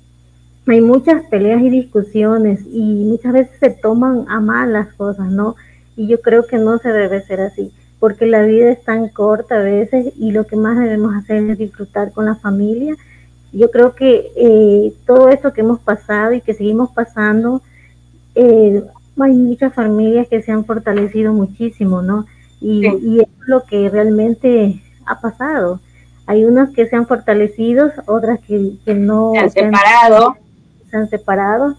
hay 0.67 0.81
muchas 0.81 1.24
peleas 1.25 1.62
y 1.62 1.69
discusiones 1.69 2.62
y 2.72 3.05
muchas 3.05 3.34
veces 3.34 3.57
se 3.60 3.69
toman 3.69 4.25
a 4.27 4.39
mal 4.39 4.74
las 4.74 4.93
cosas, 4.93 5.27
¿no? 5.27 5.55
Y 5.95 6.07
yo 6.07 6.22
creo 6.22 6.45
que 6.48 6.57
no 6.57 6.77
se 6.79 6.89
debe 6.89 7.22
ser 7.24 7.41
así 7.41 7.72
porque 8.00 8.25
la 8.25 8.43
vida 8.43 8.72
es 8.72 8.84
tan 8.84 9.10
corta 9.10 9.55
a 9.55 9.63
veces 9.63 10.13
y 10.17 10.31
lo 10.31 10.45
que 10.45 10.55
más 10.55 10.77
debemos 10.77 11.15
hacer 11.15 11.50
es 11.50 11.57
disfrutar 11.57 12.12
con 12.12 12.25
la 12.25 12.36
familia. 12.36 12.95
Yo 13.51 13.72
creo 13.72 13.95
que 13.95 14.31
eh, 14.36 14.93
todo 15.05 15.29
esto 15.29 15.53
que 15.53 15.62
hemos 15.62 15.79
pasado 15.79 16.34
y 16.34 16.41
que 16.41 16.53
seguimos 16.53 16.91
pasando, 16.91 17.62
eh, 18.36 18.84
hay 19.19 19.34
muchas 19.34 19.74
familias 19.74 20.27
que 20.27 20.41
se 20.41 20.51
han 20.51 20.65
fortalecido 20.65 21.34
muchísimo, 21.34 22.01
¿no? 22.01 22.25
Y, 22.62 22.86
y 22.86 23.22
es 23.22 23.27
lo 23.48 23.63
que 23.63 23.89
realmente 23.89 24.81
ha 25.05 25.19
pasado. 25.19 25.79
Hay 26.27 26.43
unas 26.43 26.72
que 26.72 26.88
se 26.88 26.95
han 26.95 27.07
fortalecido, 27.07 27.91
otras 28.07 28.39
que, 28.41 28.74
que 28.84 28.93
no. 28.93 29.31
Se 29.34 29.39
han 29.39 29.50
separado. 29.51 30.36
Se 30.95 31.01
han 31.01 31.09
separado. 31.09 31.75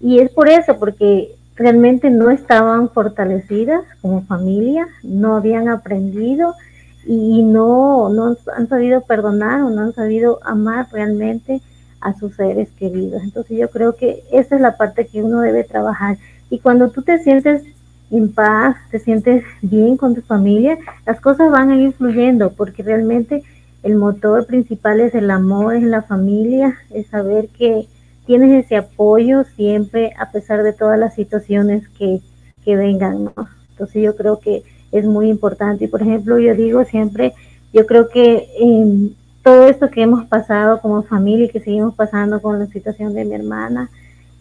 Y 0.00 0.20
es 0.20 0.30
por 0.30 0.48
eso, 0.48 0.78
porque 0.78 1.34
realmente 1.56 2.10
no 2.10 2.30
estaban 2.30 2.90
fortalecidas 2.90 3.82
como 4.00 4.22
familia, 4.22 4.86
no 5.02 5.34
habían 5.34 5.68
aprendido 5.68 6.54
y 7.04 7.42
no, 7.42 8.08
no 8.08 8.36
han 8.56 8.68
sabido 8.68 9.00
perdonar 9.00 9.62
o 9.62 9.70
no 9.70 9.82
han 9.82 9.92
sabido 9.92 10.38
amar 10.44 10.86
realmente 10.92 11.60
a 12.00 12.14
sus 12.14 12.36
seres 12.36 12.68
queridos. 12.78 13.22
Entonces 13.24 13.58
yo 13.58 13.68
creo 13.68 13.96
que 13.96 14.22
esa 14.30 14.54
es 14.54 14.60
la 14.60 14.76
parte 14.76 15.06
que 15.06 15.22
uno 15.22 15.40
debe 15.40 15.64
trabajar. 15.64 16.18
Y 16.50 16.60
cuando 16.60 16.90
tú 16.90 17.02
te 17.02 17.18
sientes 17.18 17.62
en 18.12 18.32
paz, 18.32 18.76
te 18.92 19.00
sientes 19.00 19.44
bien 19.62 19.96
con 19.96 20.14
tu 20.14 20.22
familia, 20.22 20.78
las 21.04 21.20
cosas 21.20 21.50
van 21.50 21.70
a 21.70 21.76
ir 21.76 21.92
fluyendo 21.94 22.52
porque 22.52 22.84
realmente 22.84 23.42
el 23.82 23.96
motor 23.96 24.46
principal 24.46 25.00
es 25.00 25.14
el 25.14 25.30
amor, 25.30 25.74
es 25.74 25.82
la 25.82 26.02
familia, 26.02 26.76
es 26.90 27.08
saber 27.08 27.48
que 27.48 27.88
tienes 28.26 28.64
ese 28.64 28.76
apoyo 28.76 29.44
siempre 29.56 30.12
a 30.18 30.30
pesar 30.30 30.62
de 30.62 30.72
todas 30.72 30.98
las 30.98 31.14
situaciones 31.14 31.88
que, 31.90 32.20
que 32.64 32.76
vengan, 32.76 33.24
¿no? 33.24 33.32
Entonces 33.70 34.02
yo 34.02 34.16
creo 34.16 34.38
que 34.38 34.62
es 34.92 35.04
muy 35.04 35.28
importante. 35.28 35.84
Y 35.84 35.88
por 35.88 36.02
ejemplo, 36.02 36.38
yo 36.38 36.54
digo 36.54 36.84
siempre, 36.84 37.34
yo 37.72 37.86
creo 37.86 38.08
que 38.08 38.48
en 38.58 39.16
todo 39.42 39.66
esto 39.66 39.90
que 39.90 40.02
hemos 40.02 40.26
pasado 40.26 40.80
como 40.80 41.02
familia 41.02 41.46
y 41.46 41.48
que 41.48 41.60
seguimos 41.60 41.94
pasando 41.94 42.40
con 42.40 42.58
la 42.58 42.66
situación 42.66 43.14
de 43.14 43.24
mi 43.24 43.34
hermana, 43.34 43.90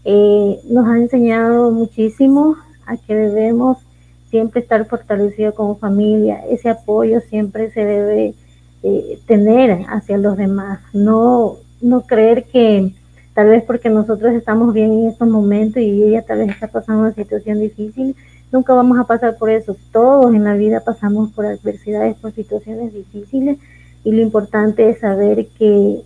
eh, 0.04 0.60
nos 0.70 0.88
ha 0.88 0.98
enseñado 0.98 1.72
muchísimo 1.72 2.56
a 2.86 2.98
que 2.98 3.16
debemos 3.16 3.78
siempre 4.30 4.62
estar 4.62 4.86
fortalecidos 4.86 5.56
como 5.56 5.76
familia. 5.78 6.44
Ese 6.50 6.70
apoyo 6.70 7.20
siempre 7.22 7.72
se 7.72 7.84
debe 7.84 8.34
eh, 8.84 9.20
tener 9.26 9.86
hacia 9.90 10.18
los 10.18 10.38
demás. 10.38 10.80
No, 10.94 11.58
no 11.82 12.02
creer 12.02 12.46
que 12.46 12.94
tal 13.34 13.48
vez 13.48 13.64
porque 13.64 13.90
nosotros 13.90 14.34
estamos 14.34 14.74
bien 14.74 14.92
en 14.92 15.08
estos 15.08 15.28
momentos 15.28 15.82
y 15.82 16.04
ella 16.04 16.24
tal 16.24 16.40
vez 16.40 16.50
está 16.50 16.68
pasando 16.68 17.02
una 17.02 17.14
situación 17.14 17.60
difícil, 17.60 18.16
nunca 18.52 18.74
vamos 18.74 19.00
a 19.00 19.06
pasar 19.06 19.38
por 19.38 19.50
eso. 19.50 19.76
Todos 19.92 20.34
en 20.34 20.44
la 20.44 20.56
vida 20.56 20.82
pasamos 20.82 21.32
por 21.32 21.46
adversidades, 21.46 22.18
por 22.18 22.34
situaciones 22.34 22.94
difíciles 22.94 23.58
y 24.04 24.12
lo 24.12 24.22
importante 24.22 24.90
es 24.90 25.00
saber 25.00 25.48
que 25.58 26.02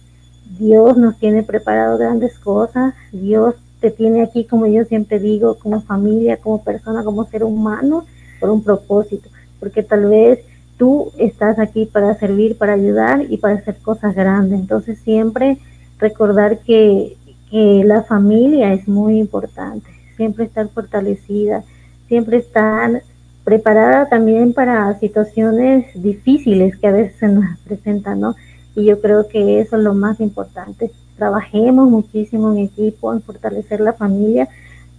Dios 0.59 0.97
nos 0.97 1.17
tiene 1.17 1.43
preparado 1.43 1.97
grandes 1.97 2.37
cosas, 2.39 2.93
Dios 3.11 3.55
te 3.79 3.91
tiene 3.91 4.23
aquí, 4.23 4.45
como 4.45 4.67
yo 4.67 4.83
siempre 4.85 5.19
digo, 5.19 5.55
como 5.55 5.81
familia, 5.81 6.37
como 6.37 6.63
persona, 6.63 7.03
como 7.03 7.25
ser 7.25 7.43
humano, 7.43 8.05
por 8.39 8.49
un 8.49 8.63
propósito, 8.63 9.29
porque 9.59 9.83
tal 9.83 10.05
vez 10.05 10.39
tú 10.77 11.11
estás 11.17 11.57
aquí 11.59 11.85
para 11.85 12.13
servir, 12.15 12.57
para 12.57 12.73
ayudar 12.73 13.25
y 13.29 13.37
para 13.37 13.55
hacer 13.55 13.77
cosas 13.77 14.15
grandes. 14.15 14.59
Entonces 14.59 14.99
siempre 14.99 15.57
recordar 15.99 16.59
que, 16.59 17.17
la 17.51 18.03
familia 18.03 18.73
es 18.73 18.85
muy 18.85 19.17
importante, 19.17 19.89
siempre 20.17 20.43
estar 20.43 20.67
fortalecida, 20.67 21.63
siempre 22.09 22.35
estar 22.35 23.01
preparada 23.45 24.09
también 24.09 24.51
para 24.51 24.99
situaciones 24.99 25.85
difíciles 25.95 26.75
que 26.75 26.87
a 26.87 26.91
veces 26.91 27.15
se 27.17 27.29
nos 27.29 27.57
presentan, 27.59 28.19
¿no? 28.19 28.35
Y 28.75 28.83
yo 28.83 28.99
creo 28.99 29.29
que 29.29 29.61
eso 29.61 29.77
es 29.77 29.83
lo 29.83 29.93
más 29.93 30.19
importante. 30.19 30.91
Trabajemos 31.15 31.89
muchísimo 31.89 32.51
en 32.51 32.57
equipo, 32.57 33.13
en 33.13 33.21
fortalecer 33.21 33.79
la 33.79 33.93
familia, 33.93 34.49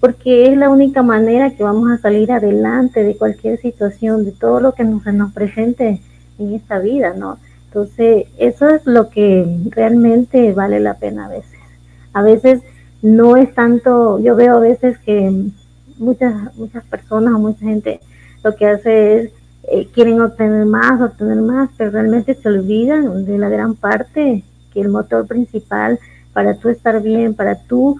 porque 0.00 0.50
es 0.50 0.56
la 0.56 0.70
única 0.70 1.02
manera 1.02 1.50
que 1.50 1.62
vamos 1.62 1.90
a 1.90 1.98
salir 1.98 2.32
adelante 2.32 3.04
de 3.04 3.18
cualquier 3.18 3.60
situación, 3.60 4.24
de 4.24 4.32
todo 4.32 4.60
lo 4.60 4.72
que 4.72 4.84
nos, 4.84 5.04
nos 5.04 5.32
presente 5.32 6.00
en 6.38 6.54
esta 6.54 6.78
vida, 6.78 7.12
¿no? 7.14 7.36
Entonces, 7.76 8.28
eso 8.38 8.70
es 8.70 8.86
lo 8.86 9.10
que 9.10 9.44
realmente 9.68 10.54
vale 10.54 10.80
la 10.80 10.94
pena 10.94 11.26
a 11.26 11.28
veces. 11.28 11.60
A 12.14 12.22
veces 12.22 12.62
no 13.02 13.36
es 13.36 13.54
tanto, 13.54 14.18
yo 14.18 14.34
veo 14.34 14.56
a 14.56 14.60
veces 14.60 14.96
que 15.00 15.30
muchas, 15.98 16.56
muchas 16.56 16.82
personas 16.84 17.34
o 17.34 17.38
mucha 17.38 17.66
gente 17.66 18.00
lo 18.42 18.56
que 18.56 18.66
hace 18.66 19.16
es 19.16 19.30
eh, 19.70 19.88
quieren 19.92 20.22
obtener 20.22 20.64
más, 20.64 21.02
obtener 21.02 21.42
más, 21.42 21.68
pero 21.76 21.90
realmente 21.90 22.34
se 22.34 22.48
olvidan 22.48 23.26
de 23.26 23.36
la 23.36 23.50
gran 23.50 23.74
parte 23.74 24.42
que 24.72 24.80
el 24.80 24.88
motor 24.88 25.26
principal 25.26 25.98
para 26.32 26.54
tú 26.54 26.70
estar 26.70 27.02
bien, 27.02 27.34
para 27.34 27.56
tú 27.56 27.98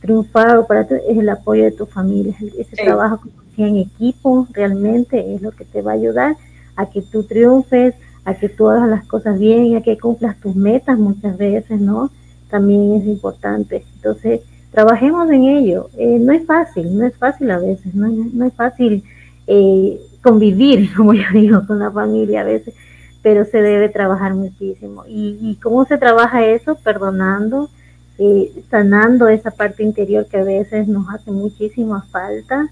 triunfar 0.00 0.56
o 0.58 0.68
para 0.68 0.86
tú, 0.86 0.94
es 0.94 1.18
el 1.18 1.28
apoyo 1.28 1.64
de 1.64 1.72
tu 1.72 1.86
familia. 1.86 2.36
Ese 2.56 2.76
trabajo 2.76 3.22
en 3.56 3.78
equipo 3.78 4.46
realmente 4.52 5.34
es 5.34 5.42
lo 5.42 5.50
que 5.50 5.64
te 5.64 5.82
va 5.82 5.90
a 5.90 5.94
ayudar 5.94 6.36
a 6.76 6.86
que 6.86 7.02
tú 7.02 7.24
triunfes, 7.24 7.96
a 8.26 8.34
que 8.34 8.48
tú 8.48 8.68
hagas 8.68 8.88
las 8.88 9.06
cosas 9.06 9.38
bien, 9.38 9.76
a 9.76 9.82
que 9.82 9.96
cumplas 9.96 10.36
tus 10.40 10.54
metas 10.56 10.98
muchas 10.98 11.38
veces, 11.38 11.80
¿no? 11.80 12.10
También 12.50 12.96
es 12.96 13.06
importante. 13.06 13.84
Entonces, 13.94 14.40
trabajemos 14.72 15.30
en 15.30 15.44
ello. 15.44 15.88
Eh, 15.96 16.18
no 16.18 16.32
es 16.32 16.44
fácil, 16.44 16.98
no 16.98 17.06
es 17.06 17.16
fácil 17.16 17.50
a 17.52 17.60
veces, 17.60 17.94
no, 17.94 18.08
no 18.08 18.44
es 18.44 18.52
fácil 18.52 19.04
eh, 19.46 20.00
convivir, 20.22 20.92
como 20.96 21.14
yo 21.14 21.22
digo, 21.32 21.64
con 21.68 21.78
la 21.78 21.92
familia 21.92 22.40
a 22.40 22.44
veces, 22.44 22.74
pero 23.22 23.44
se 23.44 23.62
debe 23.62 23.88
trabajar 23.90 24.34
muchísimo. 24.34 25.04
¿Y, 25.06 25.38
y 25.40 25.54
cómo 25.62 25.84
se 25.84 25.96
trabaja 25.96 26.44
eso? 26.44 26.74
Perdonando, 26.82 27.70
eh, 28.18 28.50
sanando 28.68 29.28
esa 29.28 29.52
parte 29.52 29.84
interior 29.84 30.26
que 30.26 30.38
a 30.38 30.44
veces 30.44 30.88
nos 30.88 31.08
hace 31.10 31.30
muchísima 31.30 32.02
falta 32.10 32.68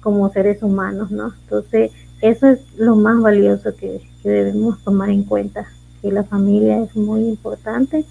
como 0.00 0.32
seres 0.32 0.64
humanos, 0.64 1.12
¿no? 1.12 1.32
Entonces, 1.44 1.92
eso 2.20 2.48
es 2.48 2.60
lo 2.76 2.96
más 2.96 3.20
valioso 3.20 3.74
que, 3.76 4.00
debemos 4.24 4.82
tomar 4.82 5.10
en 5.10 5.22
cuenta, 5.22 5.68
que 6.02 6.10
la 6.10 6.24
familia 6.24 6.82
es 6.82 6.96
muy 6.96 7.20
importante 7.28 8.04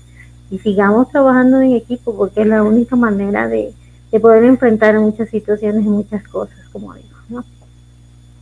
y 0.50 0.59
sigamos 0.59 1.09
trabajando 1.09 1.59
en 1.59 1.74
equipo 1.74 2.15
porque 2.15 2.41
es 2.41 2.47
la 2.47 2.63
única 2.63 2.95
manera 2.95 3.47
de, 3.47 3.74
poder 4.21 4.45
enfrentar 4.45 4.97
muchas 4.97 5.29
situaciones 5.29 5.83
y 5.83 5.89
muchas 5.89 6.25
cosas, 6.29 6.57
como 6.71 6.93
digo, 6.93 7.17
¿no? 7.27 7.43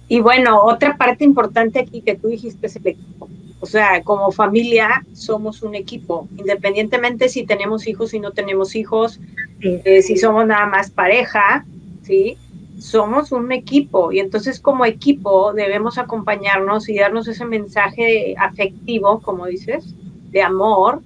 Y 0.07 0.19
bueno, 0.19 0.61
otra 0.63 0.97
parte 0.97 1.23
importante 1.23 1.79
aquí 1.79 2.01
que 2.01 2.13
tú 2.13 2.27
dijiste 2.27 2.67
es 2.67 2.75
el 2.75 2.85
equipo. 2.85 3.27
O 3.59 3.65
sea, 3.65 4.03
como 4.03 4.31
familia 4.31 5.03
somos 5.13 5.63
un 5.63 5.73
equipo, 5.73 6.27
independientemente 6.37 7.27
si 7.27 7.43
tenemos 7.43 7.87
hijos 7.87 8.13
y 8.13 8.19
no 8.19 8.29
tenemos 8.29 8.75
hijos, 8.75 9.19
eh, 9.61 10.03
si 10.03 10.15
somos 10.17 10.45
nada 10.45 10.67
más 10.67 10.91
pareja, 10.91 11.65
¿sí? 12.03 12.37
Somos 12.83 13.31
un 13.31 13.53
equipo 13.53 14.11
y 14.11 14.19
entonces 14.19 14.59
como 14.59 14.83
equipo 14.83 15.53
debemos 15.53 15.97
acompañarnos 15.97 16.89
y 16.89 16.97
darnos 16.97 17.29
ese 17.29 17.45
mensaje 17.45 18.35
afectivo, 18.37 19.21
como 19.21 19.45
dices, 19.45 19.95
de 20.31 20.41
amor, 20.41 21.01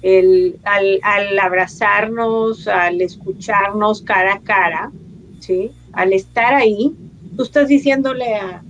el, 0.00 0.58
al, 0.64 1.38
abrazarnos, 1.38 2.66
al 2.66 3.02
escucharnos 3.02 4.00
cara 4.00 4.36
a 4.36 4.40
cara, 4.40 4.92
¿sí? 5.40 5.70
Al 5.92 6.14
estar 6.14 6.54
ahí, 6.54 6.96
tú 7.36 7.42
estás 7.42 7.68
diciéndole 7.68 8.36
a, 8.36 8.62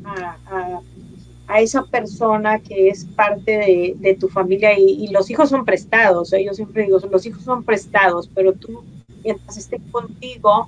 a, 1.47 1.61
esa 1.61 1.85
persona 1.85 2.59
que 2.59 2.89
es 2.89 3.05
parte 3.05 3.97
de, 4.01 4.17
tu 4.19 4.27
familia 4.29 4.77
y, 4.77 5.07
los 5.13 5.31
hijos 5.31 5.51
son 5.51 5.65
prestados, 5.65 6.33
¿eh? 6.33 6.45
yo 6.45 6.53
siempre 6.53 6.83
digo, 6.83 6.99
los 6.99 7.27
hijos 7.27 7.45
son 7.45 7.63
prestados, 7.63 8.29
pero 8.35 8.55
tú 8.55 8.83
mientras 9.23 9.57
estén 9.57 9.83
contigo, 9.93 10.67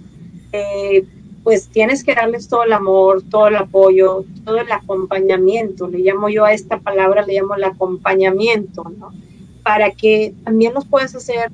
eh, 0.53 1.05
pues 1.42 1.68
tienes 1.68 2.04
que 2.04 2.14
darles 2.14 2.49
todo 2.49 2.64
el 2.64 2.72
amor, 2.72 3.22
todo 3.28 3.49
el 3.49 3.56
apoyo, 3.56 4.25
todo 4.44 4.58
el 4.58 4.70
acompañamiento, 4.70 5.88
le 5.88 5.99
llamo 5.99 6.28
yo 6.28 6.44
a 6.44 6.52
esta 6.52 6.78
palabra, 6.78 7.26
le 7.26 7.34
llamo 7.34 7.54
el 7.54 7.64
acompañamiento, 7.64 8.84
¿no? 8.99 9.12
Para 9.62 9.90
que 9.90 10.34
también 10.44 10.75
los 10.75 10.87
puedas 10.87 11.14
hacer 11.14 11.50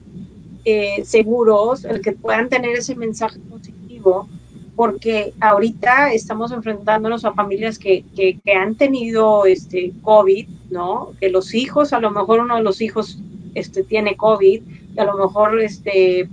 eh, 0.64 1.02
seguros, 1.04 1.84
el 1.84 2.02
que 2.02 2.12
puedan 2.12 2.48
tener 2.48 2.76
ese 2.76 2.94
mensaje 2.94 3.38
positivo, 3.38 4.28
porque 4.76 5.32
ahorita 5.40 6.12
estamos 6.12 6.52
enfrentándonos 6.52 7.24
a 7.24 7.32
familias 7.32 7.78
que, 7.78 8.04
que, 8.14 8.38
que, 8.44 8.52
han 8.52 8.74
tenido 8.74 9.46
este 9.46 9.92
COVID, 10.02 10.48
¿no? 10.70 11.12
Que 11.18 11.30
los 11.30 11.54
hijos, 11.54 11.92
a 11.92 12.00
lo 12.00 12.10
mejor 12.10 12.40
uno 12.40 12.56
de 12.56 12.62
los 12.62 12.80
hijos 12.80 13.18
este, 13.54 13.82
tiene 13.82 14.16
COVID, 14.16 14.62
y 14.94 15.00
a 15.00 15.04
lo 15.04 15.16
mejor 15.16 15.60
este, 15.60 16.28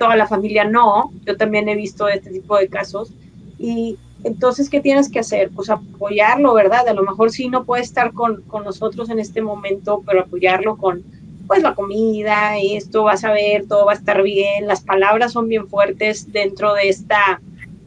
toda 0.00 0.16
la 0.16 0.26
familia 0.26 0.64
no. 0.64 1.12
Yo 1.26 1.36
también 1.36 1.68
he 1.68 1.76
visto 1.76 2.08
este 2.08 2.30
tipo 2.30 2.56
de 2.56 2.68
casos. 2.68 3.12
Y 3.58 3.98
entonces, 4.24 4.70
¿qué 4.70 4.80
tienes 4.80 5.10
que 5.10 5.18
hacer? 5.18 5.50
Pues 5.50 5.68
apoyarlo, 5.68 6.54
¿verdad? 6.54 6.88
A 6.88 6.94
lo 6.94 7.02
mejor 7.02 7.30
sí 7.30 7.50
no 7.50 7.64
puede 7.64 7.82
estar 7.82 8.14
con, 8.14 8.40
con 8.48 8.64
nosotros 8.64 9.10
en 9.10 9.18
este 9.18 9.42
momento, 9.42 10.02
pero 10.06 10.22
apoyarlo 10.22 10.78
con, 10.78 11.02
pues, 11.46 11.62
la 11.62 11.74
comida, 11.74 12.56
esto 12.58 13.04
vas 13.04 13.24
a 13.24 13.32
ver, 13.32 13.66
todo 13.68 13.84
va 13.84 13.92
a 13.92 13.96
estar 13.96 14.22
bien. 14.22 14.66
Las 14.66 14.80
palabras 14.80 15.32
son 15.32 15.48
bien 15.48 15.68
fuertes 15.68 16.32
dentro 16.32 16.72
de 16.72 16.88
esta 16.88 17.42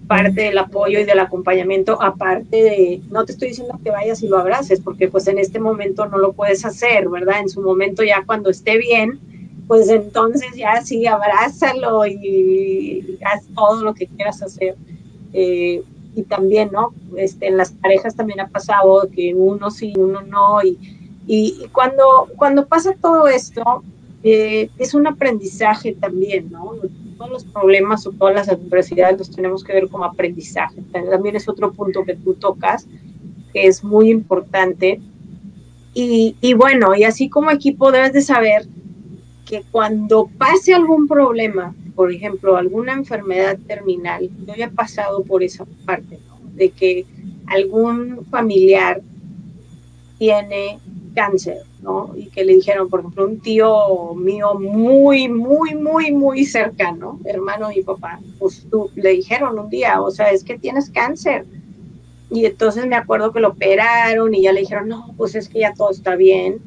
parte 0.08 0.42
del 0.42 0.58
apoyo 0.60 1.00
y 1.00 1.06
del 1.06 1.20
acompañamiento, 1.20 2.00
aparte 2.00 2.58
de, 2.58 3.02
no 3.10 3.26
te 3.26 3.32
estoy 3.32 3.48
diciendo 3.48 3.80
que 3.84 3.90
vayas 3.90 4.22
y 4.22 4.28
lo 4.28 4.38
abraces, 4.38 4.82
porque 4.82 5.08
pues 5.08 5.28
en 5.28 5.40
este 5.40 5.60
momento 5.60 6.06
no 6.06 6.20
lo 6.20 6.34
puedes 6.34 6.64
hacer, 6.64 7.10
¿verdad? 7.10 7.40
En 7.40 7.50
su 7.50 7.62
momento 7.62 8.04
ya 8.04 8.24
cuando 8.24 8.52
esté 8.52 8.78
bien, 8.78 9.20
pues 9.68 9.90
entonces 9.90 10.56
ya 10.56 10.82
sí, 10.84 11.06
abrázalo 11.08 12.06
y 12.06 13.18
haz 13.24 13.46
todo 13.56 13.84
lo 13.84 13.94
que 13.94 14.08
quieras 14.08 14.42
hacer. 14.42 14.76
Eh, 15.34 15.84
y 16.16 16.24
también, 16.24 16.70
¿no? 16.72 16.94
Este, 17.18 17.48
en 17.48 17.58
las 17.58 17.72
parejas 17.72 18.16
también 18.16 18.40
ha 18.40 18.48
pasado 18.48 19.10
que 19.14 19.34
uno 19.34 19.72
sí, 19.72 19.94
uno 19.98 20.22
no. 20.22 20.62
Y, 20.64 20.78
y, 21.26 21.68
cuando, 21.72 22.28
cuando 22.36 22.68
pasa 22.68 22.94
todo 23.02 23.28
esto, 23.28 23.84
eh, 24.22 24.70
es 24.78 24.94
un 24.94 25.08
aprendizaje 25.08 25.94
también, 25.94 26.52
¿no? 26.52 26.74
Todos 27.18 27.32
los 27.32 27.46
problemas 27.46 28.06
o 28.06 28.12
todas 28.12 28.36
las 28.36 28.50
adversidades 28.50 29.18
los 29.18 29.32
tenemos 29.32 29.64
que 29.64 29.74
ver 29.74 29.88
como 29.88 30.06
aprendizaje. 30.06 30.82
También 30.92 31.36
es 31.36 31.50
otro 31.50 31.72
punto 31.72 32.04
que 32.04 32.16
tú 32.16 32.36
tocas, 32.36 32.86
que 33.52 33.66
es 33.66 33.84
muy 33.84 34.12
importante. 34.12 35.02
Y, 35.96 36.36
y 36.42 36.54
bueno, 36.54 36.96
y 36.96 37.06
así 37.06 37.30
como 37.30 37.50
equipo 37.50 37.92
debes 37.92 38.14
de 38.14 38.22
saber 38.22 38.68
que 39.46 39.64
cuando 39.72 40.30
pase 40.38 40.74
algún 40.74 41.08
problema, 41.08 41.76
por 41.96 42.12
ejemplo, 42.12 42.58
alguna 42.58 42.94
enfermedad 42.94 43.58
terminal, 43.68 44.30
yo 44.48 44.56
ya 44.56 44.66
he 44.66 44.72
pasado 44.72 45.24
por 45.24 45.44
esa 45.44 45.66
parte, 45.86 46.20
de 46.56 46.70
que 46.70 47.06
algún 47.48 48.26
familiar 48.30 49.02
tiene 50.18 50.80
cáncer, 51.14 51.64
¿no? 51.82 52.12
Y 52.16 52.28
que 52.28 52.44
le 52.44 52.56
dijeron, 52.56 52.90
por 52.90 53.02
ejemplo, 53.02 53.26
un 53.26 53.40
tío 53.40 54.14
mío 54.16 54.56
muy, 54.56 55.28
muy, 55.28 55.76
muy, 55.76 56.12
muy 56.12 56.46
cercano, 56.46 57.20
hermano 57.26 57.70
mi 57.70 57.82
papá, 57.82 58.20
pues 58.40 58.66
tú, 58.70 58.90
le 58.96 59.12
dijeron 59.12 59.60
un 59.60 59.70
día, 59.70 60.02
o 60.02 60.10
sea, 60.12 60.32
es 60.32 60.44
que 60.44 60.58
tienes 60.58 60.90
cáncer. 60.90 61.46
Y 62.32 62.46
entonces 62.46 62.88
me 62.88 62.96
acuerdo 62.96 63.32
que 63.32 63.40
lo 63.40 63.50
operaron 63.50 64.34
y 64.34 64.44
ya 64.44 64.54
le 64.54 64.62
dijeron, 64.62 64.88
no, 64.88 65.14
pues 65.18 65.36
es 65.36 65.50
que 65.50 65.60
ya 65.60 65.74
todo 65.74 65.92
está 65.92 66.16
bien, 66.16 66.60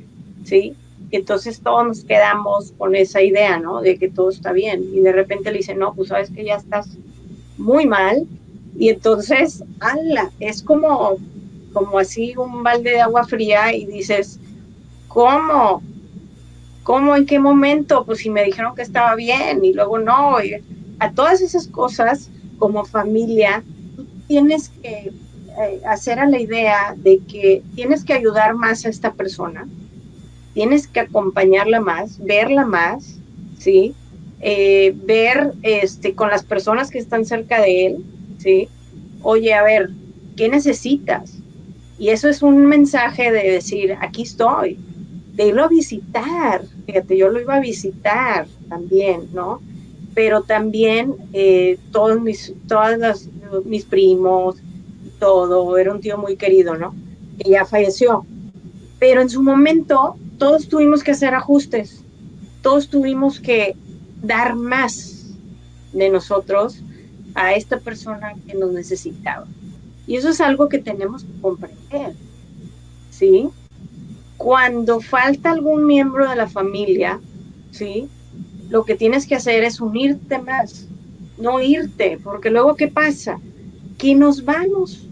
¿sí? 0.45 0.77
Entonces 1.11 1.61
todos 1.61 1.87
nos 1.87 2.05
quedamos 2.05 2.73
con 2.79 2.95
esa 2.95 3.23
idea, 3.23 3.59
¿no? 3.59 3.81
De 3.81 3.99
que 3.99 4.09
todo 4.09 4.31
está 4.31 4.53
bien. 4.53 4.85
Y 4.93 5.01
de 5.01 5.13
repente 5.13 5.51
le 5.51 5.59
dicen, 5.59 5.79
no, 5.79 5.95
pues 5.95 6.09
sabes 6.09 6.31
que 6.31 6.45
ya 6.45 6.57
estás 6.57 6.89
muy 7.59 7.87
mal. 7.87 8.27
Y 8.79 8.91
entonces, 8.91 9.65
ala, 9.81 10.31
es 10.41 10.63
como, 10.63 11.17
como 11.73 11.99
así 11.99 12.35
un 12.37 12.63
balde 12.63 12.91
de 12.91 13.01
agua 13.01 13.25
fría 13.25 13.75
y 13.75 13.87
dices, 13.87 14.39
¿cómo? 15.09 15.83
¿Cómo? 16.83 17.17
¿En 17.17 17.27
qué 17.27 17.39
momento? 17.39 18.05
Pues 18.05 18.19
si 18.19 18.31
me 18.31 18.45
dijeron 18.45 18.75
que 18.75 18.83
estaba 18.83 19.15
bien 19.15 19.65
y 19.65 19.73
luego 19.73 19.99
no. 19.99 20.37
a 20.99 21.11
todas 21.13 21.41
esas 21.41 21.69
cosas, 21.69 22.31
como 22.59 22.85
familia, 22.85 23.63
tienes 24.29 24.69
que 24.69 25.13
eh, 25.59 25.81
hacer 25.87 26.19
a 26.19 26.29
la 26.29 26.39
idea 26.39 26.95
de 26.97 27.19
que 27.21 27.63
tienes 27.75 28.05
que 28.05 28.13
ayudar 28.13 28.55
más 28.55 28.85
a 28.85 28.89
esta 28.89 29.13
persona, 29.13 29.67
tienes 30.57 30.89
que 30.89 31.01
acompañarla 31.01 31.83
más, 31.83 32.19
verla 32.19 32.65
más, 32.65 33.19
¿sí? 33.59 33.93
Eh, 34.41 34.95
ver 35.05 35.53
este, 35.61 36.15
con 36.15 36.31
las 36.31 36.45
personas 36.45 36.91
que 36.91 36.99
están 36.99 37.27
cerca 37.27 37.61
de 37.61 37.87
él, 37.89 38.05
¿sí? 38.39 38.67
Oye, 39.21 39.53
a 39.53 39.63
ver, 39.63 39.91
¿qué 40.35 40.49
necesitas? 40.49 41.37
Y 41.99 42.09
eso 42.09 42.31
es 42.31 42.41
un 42.41 42.65
mensaje 42.65 43.31
de 43.33 43.51
decir, 43.51 43.99
aquí 44.01 44.23
estoy, 44.23 44.79
de 45.35 45.49
irlo 45.49 45.65
a 45.65 45.69
visitar, 45.69 46.63
fíjate, 46.87 47.19
yo 47.19 47.29
lo 47.29 47.39
iba 47.39 47.57
a 47.57 47.61
visitar 47.61 48.47
también, 48.71 49.29
¿no? 49.35 49.61
Pero 50.15 50.41
también 50.41 51.17
eh, 51.35 51.79
todos 51.93 52.19
mis, 52.19 52.55
todas 52.67 53.29
mis 53.67 53.85
primos, 53.85 54.57
todo, 55.21 55.77
era 55.77 55.93
un 55.93 56.01
tío 56.01 56.17
muy 56.17 56.37
querido, 56.37 56.79
¿no? 56.79 56.95
Que 57.37 57.51
ya 57.51 57.67
falleció. 57.67 58.25
Pero 58.99 59.21
en 59.21 59.29
su 59.29 59.43
momento 59.43 60.17
todos 60.39 60.69
tuvimos 60.69 61.03
que 61.03 61.13
hacer 61.13 61.35
ajustes, 61.35 62.03
todos 62.63 62.89
tuvimos 62.89 63.41
que 63.41 63.77
dar 64.23 64.55
más 64.55 65.35
de 65.93 66.09
nosotros 66.11 66.83
a 67.35 67.55
esta 67.55 67.79
persona 67.79 68.35
que 68.47 68.55
nos 68.55 68.73
necesitaba. 68.73 69.47
Y 70.07 70.17
eso 70.17 70.29
es 70.29 70.41
algo 70.41 70.69
que 70.69 70.79
tenemos 70.79 71.25
que 71.25 71.41
comprender, 71.41 72.15
¿sí? 73.11 73.49
Cuando 74.37 75.01
falta 75.01 75.51
algún 75.51 75.87
miembro 75.87 76.29
de 76.29 76.37
la 76.37 76.49
familia, 76.49 77.21
¿sí? 77.71 78.09
Lo 78.69 78.85
que 78.85 78.95
tienes 78.95 79.27
que 79.27 79.35
hacer 79.35 79.65
es 79.65 79.81
unirte 79.81 80.39
más, 80.39 80.87
no 81.39 81.61
irte, 81.61 82.19
porque 82.23 82.51
luego 82.51 82.77
¿qué 82.77 82.89
pasa? 82.89 83.41
Que 83.99 84.15
nos 84.15 84.45
vamos, 84.45 85.07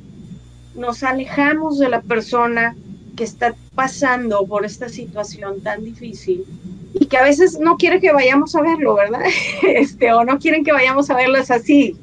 nos 0.75 1.03
alejamos 1.03 1.79
de 1.79 1.89
la 1.89 2.03
persona 2.03 2.77
que 3.15 3.25
está 3.25 3.55
pasando 3.75 4.47
por 4.47 4.65
esta 4.65 4.89
situación 4.89 5.61
tan 5.61 5.85
difícil 5.85 6.45
y 6.93 7.07
que 7.07 7.17
a 7.17 7.23
veces 7.23 7.59
no 7.59 7.77
quiere 7.77 8.01
que 8.01 8.13
vayamos 8.13 8.55
a 8.55 8.63
verlo, 8.63 8.95
¿verdad? 8.95 9.23
Este, 9.63 10.13
o 10.13 10.25
no 10.25 10.39
quieren 10.39 10.65
que 10.65 10.73
vayamos 10.73 11.11
a 11.11 11.17
verlo 11.17 11.39
es 11.39 11.51
así. 11.51 11.97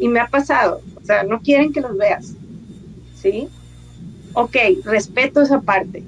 Y 0.00 0.08
me 0.08 0.20
ha 0.20 0.28
pasado, 0.28 0.80
o 1.00 1.04
sea, 1.04 1.22
no 1.22 1.40
quieren 1.40 1.72
que 1.72 1.80
los 1.80 1.96
veas, 1.96 2.34
¿sí? 3.20 3.48
Ok, 4.34 4.56
respeto 4.84 5.42
esa 5.42 5.60
parte, 5.60 6.02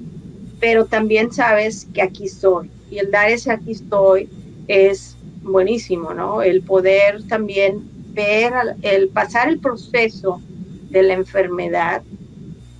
pero 0.59 0.85
también 0.85 1.31
sabes 1.31 1.87
que 1.93 2.01
aquí 2.01 2.25
estoy. 2.25 2.69
Y 2.89 2.99
el 2.99 3.11
dar 3.11 3.29
ese 3.29 3.51
aquí 3.51 3.71
estoy 3.71 4.29
es 4.67 5.17
buenísimo, 5.41 6.13
¿no? 6.13 6.41
El 6.41 6.61
poder 6.61 7.23
también 7.27 7.81
ver, 8.13 8.53
el 8.81 9.09
pasar 9.09 9.49
el 9.49 9.59
proceso 9.59 10.41
de 10.89 11.03
la 11.03 11.13
enfermedad 11.13 12.03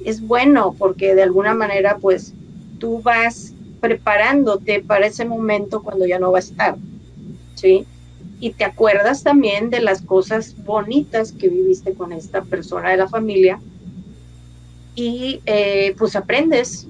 es 0.05 0.21
bueno 0.21 0.75
porque 0.77 1.15
de 1.15 1.23
alguna 1.23 1.53
manera 1.53 1.97
pues 1.99 2.33
tú 2.79 3.01
vas 3.01 3.53
preparándote 3.79 4.81
para 4.81 5.07
ese 5.07 5.25
momento 5.25 5.81
cuando 5.81 6.05
ya 6.05 6.19
no 6.19 6.31
va 6.31 6.37
a 6.37 6.41
estar, 6.41 6.75
¿sí? 7.55 7.85
Y 8.39 8.51
te 8.51 8.63
acuerdas 8.63 9.23
también 9.23 9.69
de 9.69 9.81
las 9.81 10.01
cosas 10.01 10.55
bonitas 10.63 11.31
que 11.31 11.49
viviste 11.49 11.93
con 11.93 12.11
esta 12.11 12.43
persona 12.43 12.89
de 12.89 12.97
la 12.97 13.07
familia 13.07 13.59
y 14.95 15.41
eh, 15.45 15.95
pues 15.97 16.15
aprendes, 16.15 16.87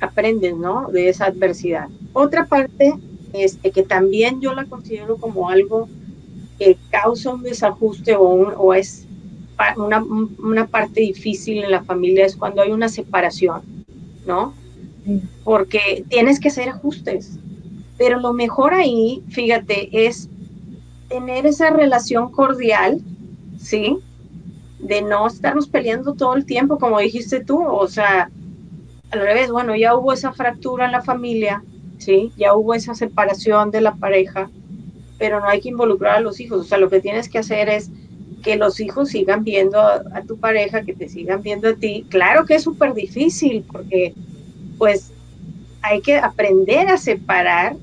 aprendes, 0.00 0.56
¿no? 0.56 0.88
De 0.90 1.08
esa 1.08 1.26
adversidad. 1.26 1.88
Otra 2.12 2.46
parte, 2.46 2.94
este, 3.32 3.70
que 3.70 3.82
también 3.82 4.40
yo 4.40 4.54
la 4.54 4.64
considero 4.64 5.16
como 5.16 5.48
algo 5.48 5.88
que 6.58 6.76
causa 6.90 7.30
un 7.30 7.42
desajuste 7.42 8.16
o, 8.16 8.22
o 8.22 8.74
es 8.74 9.07
una, 9.76 10.02
una, 10.02 10.66
parte 10.66 11.00
difícil 11.00 11.64
en 11.64 11.70
la 11.70 11.82
familia 11.82 12.26
es 12.26 12.36
cuando 12.36 12.62
hay 12.62 12.70
una 12.70 12.88
separación, 12.88 13.62
¿no? 14.26 14.54
Porque 15.44 16.04
tienes 16.08 16.38
que 16.38 16.48
hacer 16.48 16.68
ajustes. 16.68 17.38
Pero 17.96 18.20
lo 18.20 18.32
mejor 18.32 18.74
ahí, 18.74 19.22
fíjate, 19.28 20.06
es 20.06 20.28
tener 21.08 21.46
esa 21.46 21.70
relación 21.70 22.30
cordial, 22.30 23.00
¿sí? 23.58 23.98
De 24.78 25.02
no 25.02 25.26
estarnos 25.26 25.66
peleando 25.66 26.14
todo 26.14 26.34
el 26.36 26.44
tiempo, 26.44 26.78
como 26.78 27.00
dijiste 27.00 27.44
tú, 27.44 27.60
o 27.64 27.88
sea, 27.88 28.30
al 29.10 29.20
revés, 29.20 29.50
bueno, 29.50 29.74
ya 29.74 29.96
hubo 29.96 30.12
esa 30.12 30.32
fractura 30.32 30.86
en 30.86 30.92
la 30.92 31.02
familia, 31.02 31.64
¿sí? 31.98 32.30
Ya 32.36 32.54
hubo 32.54 32.74
esa 32.74 32.94
separación 32.94 33.70
de 33.70 33.80
la 33.80 33.94
pareja, 33.96 34.50
pero 35.18 35.40
no 35.40 35.48
hay 35.48 35.60
que 35.60 35.70
involucrar 35.70 36.16
a 36.16 36.20
los 36.20 36.38
hijos, 36.38 36.60
o 36.60 36.64
sea, 36.64 36.78
lo 36.78 36.90
que 36.90 37.00
tienes 37.00 37.28
que 37.28 37.38
hacer 37.38 37.68
es 37.68 37.90
que 38.48 38.56
los 38.56 38.80
hijos 38.80 39.10
sigan 39.10 39.44
viendo 39.44 39.78
a, 39.78 40.22
tu 40.26 40.38
pareja, 40.38 40.80
que 40.80 40.94
te 40.94 41.06
sigan 41.06 41.42
viendo 41.42 41.68
a 41.68 41.74
ti. 41.74 42.06
Claro 42.08 42.46
que 42.46 42.54
es 42.54 42.62
súper 42.62 42.94
difícil, 42.94 43.62
porque 43.70 44.14
pues 44.78 45.12
hay 45.82 46.00
que 46.00 46.16
aprender 46.16 46.88
a 46.88 46.96
separar 46.96 47.76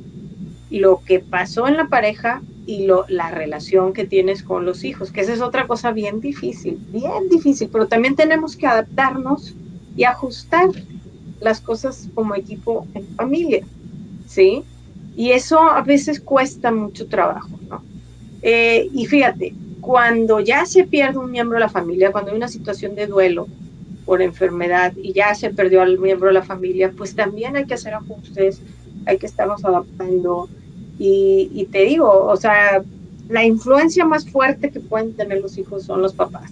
lo 0.71 1.03
que 1.05 1.19
pasó 1.19 1.67
en 1.67 1.77
la 1.77 1.87
pareja 1.87 2.41
y 2.65 2.87
lo, 2.87 3.05
la 3.09 3.29
relación 3.29 3.93
que 3.93 4.05
tienes 4.07 4.41
con 4.41 4.65
los 4.65 4.83
hijos, 4.83 5.11
que 5.11 5.21
esa 5.21 5.33
es 5.33 5.41
otra 5.41 5.67
cosa 5.67 5.91
bien 5.91 6.19
difícil, 6.19 6.79
bien 6.89 7.29
difícil, 7.29 7.69
pero 7.71 7.87
también 7.87 8.15
tenemos 8.15 8.55
que 8.55 8.65
adaptarnos 8.65 9.53
y 9.95 10.05
ajustar 10.05 10.69
las 11.41 11.61
cosas 11.61 12.09
como 12.15 12.33
equipo 12.33 12.87
en 12.95 13.05
familia, 13.09 13.63
¿sí? 14.25 14.63
Y 15.15 15.29
eso 15.29 15.59
a 15.59 15.83
veces 15.83 16.19
cuesta 16.19 16.71
mucho 16.71 17.05
trabajo, 17.05 17.51
¿no? 17.69 17.83
Eh, 18.41 18.89
y 18.91 19.05
fíjate, 19.05 19.53
cuando 19.85 20.39
ya 20.39 20.65
se 20.65 20.83
pierde 20.83 21.19
un 21.19 21.29
miembro 21.29 21.57
de 21.57 21.61
la 21.61 21.69
familia, 21.69 22.11
cuando 22.11 22.31
hay 22.31 22.37
una 22.37 22.47
situación 22.47 22.95
de 22.95 23.05
duelo 23.05 23.47
por 24.05 24.23
enfermedad 24.23 24.93
y 24.97 25.13
ya 25.13 25.35
se 25.35 25.51
perdió 25.51 25.83
al 25.83 25.99
miembro 25.99 26.29
de 26.29 26.33
la 26.33 26.43
familia, 26.43 26.91
pues 26.97 27.15
también 27.15 27.55
hay 27.55 27.65
que 27.65 27.75
hacer 27.75 27.93
ajustes, 27.93 28.61
hay 29.05 29.19
que 29.19 29.27
estarnos 29.27 29.63
adaptando, 29.63 30.49
y, 30.97 31.67
te 31.71 31.83
digo, 31.83 32.25
o 32.25 32.35
sea, 32.37 32.81
la 33.29 33.43
influencia 33.43 34.05
más 34.05 34.27
fuerte 34.27 34.71
que 34.71 34.79
pueden 34.79 35.13
tener 35.13 35.41
los 35.41 35.57
hijos 35.57 35.83
son 35.83 36.01
los 36.01 36.13
papás. 36.13 36.51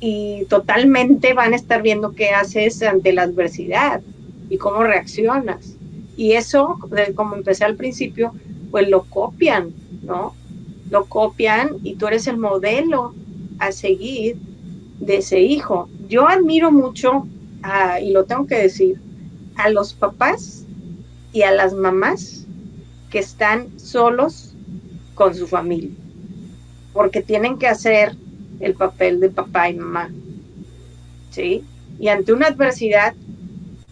Y 0.00 0.46
totalmente 0.46 1.32
van 1.34 1.52
a 1.52 1.56
estar 1.56 1.82
viendo 1.82 2.12
qué 2.12 2.30
haces 2.30 2.82
ante 2.82 3.12
la 3.12 3.22
adversidad 3.22 4.00
y 4.48 4.56
cómo 4.56 4.82
reaccionas. 4.82 5.76
Y 6.16 6.32
eso, 6.32 6.78
como 7.14 7.36
empecé 7.36 7.64
al 7.64 7.76
principio, 7.76 8.32
pues 8.70 8.88
lo 8.88 9.04
copian, 9.04 9.72
¿no? 10.02 10.34
Lo 10.92 11.06
copian 11.06 11.78
y 11.82 11.94
tú 11.94 12.06
eres 12.06 12.26
el 12.26 12.36
modelo 12.36 13.14
a 13.58 13.72
seguir 13.72 14.36
de 15.00 15.16
ese 15.16 15.40
hijo. 15.40 15.88
Yo 16.06 16.28
admiro 16.28 16.70
mucho, 16.70 17.26
y 18.02 18.10
lo 18.10 18.24
tengo 18.24 18.46
que 18.46 18.56
decir, 18.56 19.00
a 19.56 19.70
los 19.70 19.94
papás 19.94 20.66
y 21.32 21.42
a 21.42 21.50
las 21.50 21.72
mamás 21.72 22.46
que 23.08 23.20
están 23.20 23.80
solos 23.80 24.52
con 25.14 25.34
su 25.34 25.46
familia, 25.46 25.92
porque 26.92 27.22
tienen 27.22 27.56
que 27.56 27.68
hacer 27.68 28.14
el 28.60 28.74
papel 28.74 29.18
de 29.18 29.30
papá 29.30 29.70
y 29.70 29.74
mamá. 29.76 30.10
¿Sí? 31.30 31.64
Y 31.98 32.08
ante 32.08 32.34
una 32.34 32.48
adversidad, 32.48 33.14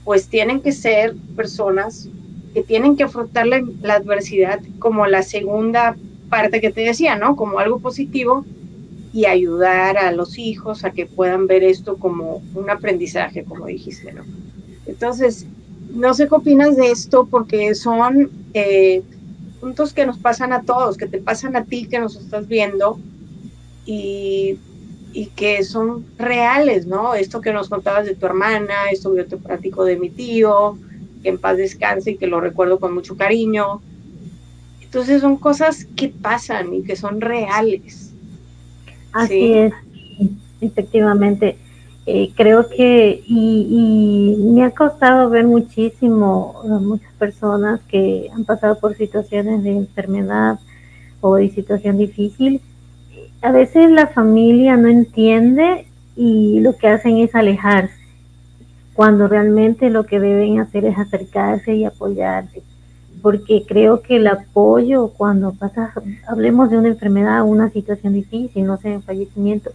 pues 0.04 0.28
tienen 0.28 0.60
que 0.60 0.72
ser 0.72 1.16
personas 1.34 2.10
que 2.52 2.62
tienen 2.62 2.94
que 2.94 3.04
afrontar 3.04 3.46
la, 3.46 3.94
adversidad 3.94 4.60
como 4.78 5.06
la 5.06 5.22
segunda 5.22 5.96
parte 6.30 6.62
que 6.62 6.70
te 6.70 6.80
decía, 6.80 7.16
¿no? 7.16 7.36
Como 7.36 7.58
algo 7.58 7.80
positivo 7.80 8.46
y 9.12 9.26
ayudar 9.26 9.98
a 9.98 10.12
los 10.12 10.38
hijos 10.38 10.84
a 10.84 10.92
que 10.92 11.04
puedan 11.04 11.46
ver 11.46 11.64
esto 11.64 11.96
como 11.96 12.42
un 12.54 12.70
aprendizaje, 12.70 13.44
como 13.44 13.66
dijiste, 13.66 14.12
¿no? 14.12 14.22
Entonces, 14.86 15.46
no 15.92 16.14
sé 16.14 16.28
qué 16.28 16.34
opinas 16.34 16.76
de 16.76 16.90
esto 16.90 17.26
porque 17.26 17.74
son 17.74 18.30
eh, 18.54 19.02
puntos 19.60 19.92
que 19.92 20.06
nos 20.06 20.18
pasan 20.18 20.52
a 20.52 20.62
todos, 20.62 20.96
que 20.96 21.06
te 21.06 21.18
pasan 21.18 21.56
a 21.56 21.64
ti 21.64 21.86
que 21.86 21.98
nos 21.98 22.16
estás 22.16 22.48
viendo 22.48 22.98
y, 23.84 24.58
que 25.34 25.64
son 25.64 26.06
reales, 26.18 26.86
¿no? 26.86 27.14
Esto 27.14 27.40
que 27.40 27.52
nos 27.52 27.68
contabas 27.68 28.06
de 28.06 28.14
tu 28.14 28.26
hermana, 28.26 28.90
esto 28.92 29.10
que 29.10 29.18
yo 29.18 29.26
te 29.26 29.36
platico 29.36 29.84
de 29.84 29.96
mi 29.96 30.10
tío, 30.10 30.78
que 31.22 31.30
en 31.30 31.38
paz 31.38 31.56
descanse 31.56 32.12
y 32.12 32.16
que 32.16 32.26
lo 32.26 32.40
recuerdo 32.40 32.78
con 32.78 32.94
mucho 32.94 33.16
cariño. 33.16 33.80
Entonces 34.90 35.20
son 35.20 35.37
cosas 35.37 35.85
que 35.94 36.09
pasan 36.09 36.74
y 36.74 36.83
que 36.83 36.96
son 36.96 37.20
reales. 37.20 38.12
Así 39.12 39.53
es, 39.53 39.72
efectivamente. 40.61 41.57
Eh, 42.07 42.33
creo 42.35 42.68
que, 42.68 43.22
y, 43.24 44.35
me 44.53 44.64
ha 44.64 44.72
costado 44.72 45.31
ver 45.31 45.46
muchísimo, 45.46 46.61
muchas 46.81 47.12
personas 47.20 47.81
que 47.83 48.29
han 48.35 48.44
pasado 48.44 48.81
por 48.81 48.96
situaciones 48.96 49.62
de 49.62 49.76
enfermedad 49.76 50.59
o 51.20 51.37
de 51.37 51.50
situación 51.50 51.96
difícil. 51.96 52.61
A 53.42 53.53
veces 53.53 53.92
la 53.92 54.09
familia 54.09 54.76
no 54.76 54.88
entiende 54.88 55.87
y 56.16 56.59
lo 56.59 56.76
que 56.76 56.88
hacen 56.88 57.18
es 57.18 57.33
alejarse, 57.37 57.94
cuando 58.94 59.29
realmente 59.29 59.88
lo 59.88 60.05
que 60.05 60.18
deben 60.18 60.59
hacer 60.59 60.85
es 60.85 60.98
acercarse 60.98 61.76
y 61.76 61.85
apoyarse. 61.85 62.64
Porque 63.22 63.64
creo 63.66 64.02
que 64.02 64.16
el 64.16 64.26
apoyo 64.26 65.09
cuando 65.09 65.52
pasa, 65.52 65.92
hablemos 66.26 66.70
de 66.70 66.78
una 66.78 66.88
enfermedad 66.88 67.44
una 67.44 67.70
situación 67.70 68.14
difícil, 68.14 68.64
no 68.64 68.76
sé, 68.78 68.96
un 68.96 69.02
fallecimiento, 69.02 69.70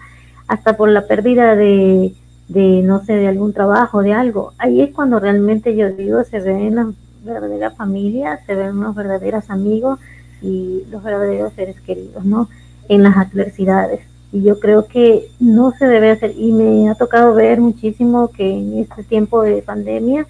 hasta 0.48 0.78
por 0.78 0.90
la 0.90 1.08
pérdida 1.08 1.56
de, 1.56 2.14
de, 2.48 2.82
no 2.84 3.04
sé, 3.04 3.14
de 3.14 3.28
algún 3.28 3.54
trabajo, 3.54 4.02
de 4.02 4.14
algo. 4.14 4.54
Ahí 4.58 4.82
es 4.82 4.94
cuando 4.94 5.20
realmente 5.20 5.76
yo 5.76 5.92
digo, 5.92 6.24
se 6.24 6.40
ven 6.40 6.76
la 6.76 6.94
verdadera 7.24 7.72
familia, 7.72 8.40
se 8.46 8.56
ven 8.56 8.80
los 8.80 8.96
verdaderos 8.96 9.50
amigos 9.50 10.00
y 10.42 10.84
los 10.92 11.04
verdaderos 11.04 11.54
seres 11.54 11.80
queridos, 11.82 12.24
¿no? 12.24 12.50
En 12.88 13.04
las 13.04 13.18
adversidades. 13.18 14.02
Y 14.32 14.44
yo 14.44 14.60
creo 14.60 14.88
que 14.88 15.30
no 15.40 15.72
se 15.72 15.86
debe 15.86 16.12
hacer, 16.12 16.34
y 16.38 16.52
me 16.52 16.90
ha 16.90 16.96
tocado 16.96 17.34
ver 17.34 17.60
muchísimo 17.60 18.30
que 18.30 18.52
en 18.52 18.80
este 18.80 19.04
tiempo 19.04 19.42
de 19.42 19.62
pandemia 19.62 20.28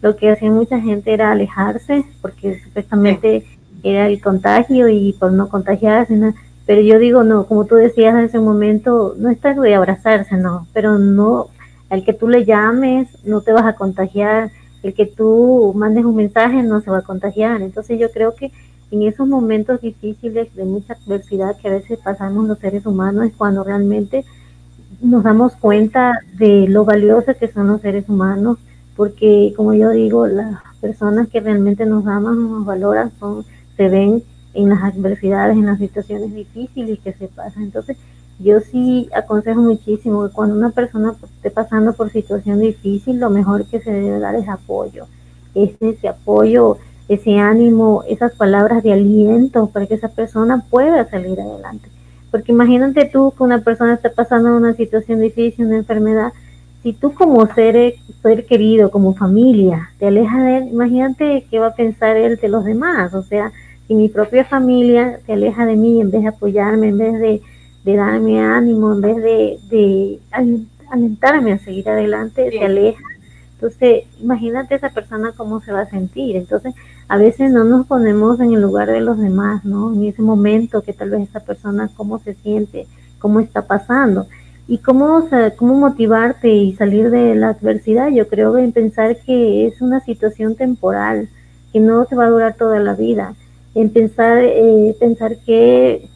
lo 0.00 0.16
que 0.16 0.30
hacía 0.30 0.50
mucha 0.50 0.80
gente 0.80 1.12
era 1.12 1.30
alejarse, 1.30 2.04
porque 2.20 2.60
supuestamente 2.60 3.44
era 3.82 4.06
el 4.06 4.20
contagio 4.20 4.88
y 4.88 5.12
por 5.12 5.32
no 5.32 5.48
contagiarse, 5.48 6.16
¿no? 6.16 6.34
Pero 6.66 6.82
yo 6.82 6.98
digo, 6.98 7.24
no, 7.24 7.46
como 7.46 7.64
tú 7.64 7.76
decías 7.76 8.14
en 8.14 8.24
ese 8.24 8.38
momento, 8.38 9.14
no 9.16 9.30
está 9.30 9.54
de 9.54 9.74
abrazarse, 9.74 10.36
no, 10.36 10.66
pero 10.72 10.98
no, 10.98 11.48
el 11.90 12.04
que 12.04 12.12
tú 12.12 12.28
le 12.28 12.44
llames 12.44 13.08
no 13.24 13.40
te 13.40 13.52
vas 13.52 13.64
a 13.64 13.72
contagiar, 13.74 14.50
el 14.82 14.94
que 14.94 15.06
tú 15.06 15.72
mandes 15.74 16.04
un 16.04 16.16
mensaje 16.16 16.62
no 16.62 16.80
se 16.80 16.90
va 16.90 16.98
a 16.98 17.02
contagiar. 17.02 17.62
Entonces 17.62 17.98
yo 17.98 18.10
creo 18.10 18.34
que 18.34 18.52
en 18.90 19.02
esos 19.02 19.26
momentos 19.26 19.80
difíciles 19.80 20.54
de 20.54 20.64
mucha 20.64 20.94
adversidad 20.94 21.56
que 21.56 21.68
a 21.68 21.72
veces 21.72 21.98
pasamos 22.02 22.46
los 22.46 22.58
seres 22.58 22.86
humanos 22.86 23.26
es 23.26 23.32
cuando 23.36 23.64
realmente 23.64 24.24
nos 25.00 25.22
damos 25.22 25.54
cuenta 25.56 26.20
de 26.34 26.66
lo 26.68 26.84
valioso 26.84 27.32
que 27.38 27.48
son 27.48 27.68
los 27.68 27.80
seres 27.80 28.08
humanos, 28.08 28.58
porque 28.98 29.54
como 29.56 29.74
yo 29.74 29.90
digo, 29.90 30.26
las 30.26 30.60
personas 30.80 31.28
que 31.28 31.38
realmente 31.38 31.86
nos 31.86 32.04
aman, 32.08 32.50
nos 32.50 32.64
valoran, 32.66 33.12
son, 33.20 33.44
se 33.76 33.88
ven 33.88 34.24
en 34.54 34.68
las 34.70 34.82
adversidades, 34.82 35.56
en 35.56 35.66
las 35.66 35.78
situaciones 35.78 36.34
difíciles 36.34 36.98
que 36.98 37.12
se 37.12 37.28
pasan. 37.28 37.62
Entonces, 37.62 37.96
yo 38.40 38.58
sí 38.58 39.08
aconsejo 39.14 39.62
muchísimo 39.62 40.26
que 40.26 40.34
cuando 40.34 40.56
una 40.56 40.70
persona 40.70 41.14
esté 41.36 41.48
pasando 41.48 41.92
por 41.92 42.10
situación 42.10 42.58
difícil, 42.58 43.20
lo 43.20 43.30
mejor 43.30 43.66
que 43.66 43.78
se 43.78 43.92
debe 43.92 44.18
dar 44.18 44.34
es 44.34 44.48
apoyo. 44.48 45.06
Es 45.54 45.70
ese 45.78 46.08
apoyo, 46.08 46.78
ese 47.08 47.38
ánimo, 47.38 48.02
esas 48.08 48.32
palabras 48.32 48.82
de 48.82 48.94
aliento 48.94 49.68
para 49.68 49.86
que 49.86 49.94
esa 49.94 50.08
persona 50.08 50.64
pueda 50.68 51.08
salir 51.08 51.40
adelante. 51.40 51.88
Porque 52.32 52.50
imagínate 52.50 53.04
tú 53.04 53.32
que 53.36 53.44
una 53.44 53.60
persona 53.60 53.94
está 53.94 54.10
pasando 54.10 54.56
una 54.56 54.74
situación 54.74 55.20
difícil, 55.20 55.66
una 55.66 55.76
enfermedad, 55.76 56.32
si 56.88 56.94
tú 56.94 57.12
como 57.12 57.46
ser, 57.54 57.96
ser 58.22 58.46
querido, 58.46 58.90
como 58.90 59.14
familia, 59.14 59.90
te 59.98 60.06
alejas 60.06 60.42
de 60.42 60.56
él, 60.56 60.68
imagínate 60.68 61.46
qué 61.50 61.58
va 61.58 61.66
a 61.66 61.74
pensar 61.74 62.16
él 62.16 62.38
de 62.40 62.48
los 62.48 62.64
demás. 62.64 63.12
O 63.12 63.22
sea, 63.22 63.52
si 63.86 63.94
mi 63.94 64.08
propia 64.08 64.46
familia 64.46 65.20
se 65.26 65.34
aleja 65.34 65.66
de 65.66 65.76
mí 65.76 66.00
en 66.00 66.10
vez 66.10 66.22
de 66.22 66.28
apoyarme, 66.28 66.88
en 66.88 66.96
vez 66.96 67.20
de, 67.20 67.42
darme 67.94 68.40
ánimo, 68.40 68.94
en 68.94 69.00
vez 69.02 69.16
de, 69.70 70.18
alentarme 70.90 71.52
a 71.52 71.58
seguir 71.58 71.86
adelante, 71.90 72.50
se 72.50 72.64
aleja. 72.64 73.02
Entonces, 73.56 74.04
imagínate 74.22 74.74
esa 74.74 74.88
persona 74.88 75.32
cómo 75.36 75.60
se 75.60 75.72
va 75.72 75.82
a 75.82 75.90
sentir. 75.90 76.36
Entonces, 76.36 76.74
a 77.06 77.18
veces 77.18 77.50
no 77.50 77.64
nos 77.64 77.86
ponemos 77.86 78.40
en 78.40 78.54
el 78.54 78.62
lugar 78.62 78.90
de 78.90 79.02
los 79.02 79.18
demás, 79.18 79.62
¿no? 79.66 79.92
En 79.92 80.04
ese 80.04 80.22
momento 80.22 80.80
que 80.80 80.94
tal 80.94 81.10
vez 81.10 81.28
esa 81.28 81.40
persona 81.40 81.90
cómo 81.94 82.18
se 82.18 82.32
siente, 82.32 82.86
cómo 83.18 83.40
está 83.40 83.66
pasando. 83.66 84.26
Y 84.68 84.78
cómo, 84.78 85.28
cómo 85.56 85.74
motivarte 85.74 86.48
y 86.48 86.74
salir 86.74 87.10
de 87.10 87.34
la 87.34 87.48
adversidad, 87.50 88.08
yo 88.10 88.28
creo 88.28 88.56
en 88.58 88.72
pensar 88.72 89.16
que 89.16 89.66
es 89.66 89.80
una 89.80 90.00
situación 90.00 90.54
temporal, 90.54 91.28
que 91.72 91.80
no 91.80 92.04
se 92.04 92.14
va 92.14 92.26
a 92.26 92.30
durar 92.30 92.54
toda 92.54 92.78
la 92.78 92.94
vida 92.94 93.34
en 93.74 93.90
pensar, 93.90 94.38
eh, 94.42 94.94
pensar 94.98 95.36
qué, 95.46 96.08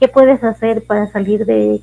qué 0.00 0.08
puedes 0.08 0.42
hacer 0.42 0.82
para 0.84 1.10
salir 1.10 1.44
de, 1.44 1.80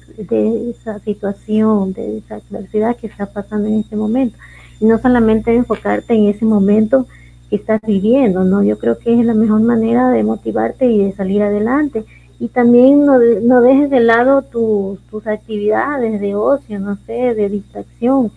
esa 0.70 1.00
situación, 1.00 1.94
de 1.94 2.18
esa 2.18 2.36
adversidad 2.36 2.96
que 2.96 3.08
está 3.08 3.28
pasando 3.28 3.68
en 3.68 3.80
este 3.80 3.96
momento. 3.96 4.38
y 4.80 4.86
no 4.86 4.98
solamente 5.00 5.54
enfocarte 5.54 6.16
en 6.16 6.28
ese 6.28 6.44
momento 6.44 7.06
que 7.50 7.58
estás 7.58 7.82
viviendo, 7.86 8.44
¿no? 8.44 8.64
Yo 8.64 8.80
creo 8.80 8.98
que 8.98 9.20
es 9.20 9.26
la 9.26 9.36
mejor 9.36 9.62
manera 9.62 10.10
de 10.10 10.24
motivarte 10.24 10.88
y 10.88 11.06
de 11.06 11.14
salir 11.14 11.44
adelante. 11.44 12.04
Y 12.42 12.48
también 12.48 13.06
no, 13.06 13.20
no 13.20 13.62
dejes 13.62 13.92
de 13.92 14.00
lado 14.00 14.42
tus 14.42 15.28
actividades 15.28 16.20
de 16.20 16.34
ocio, 16.34 16.80
no 16.80 16.98
sé, 17.06 17.36
de 17.36 17.50
distracción, 17.50 18.32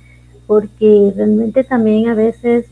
porque 0.46 1.10
realmente 1.16 1.64
también 1.64 2.10
a 2.10 2.14
veces 2.14 2.66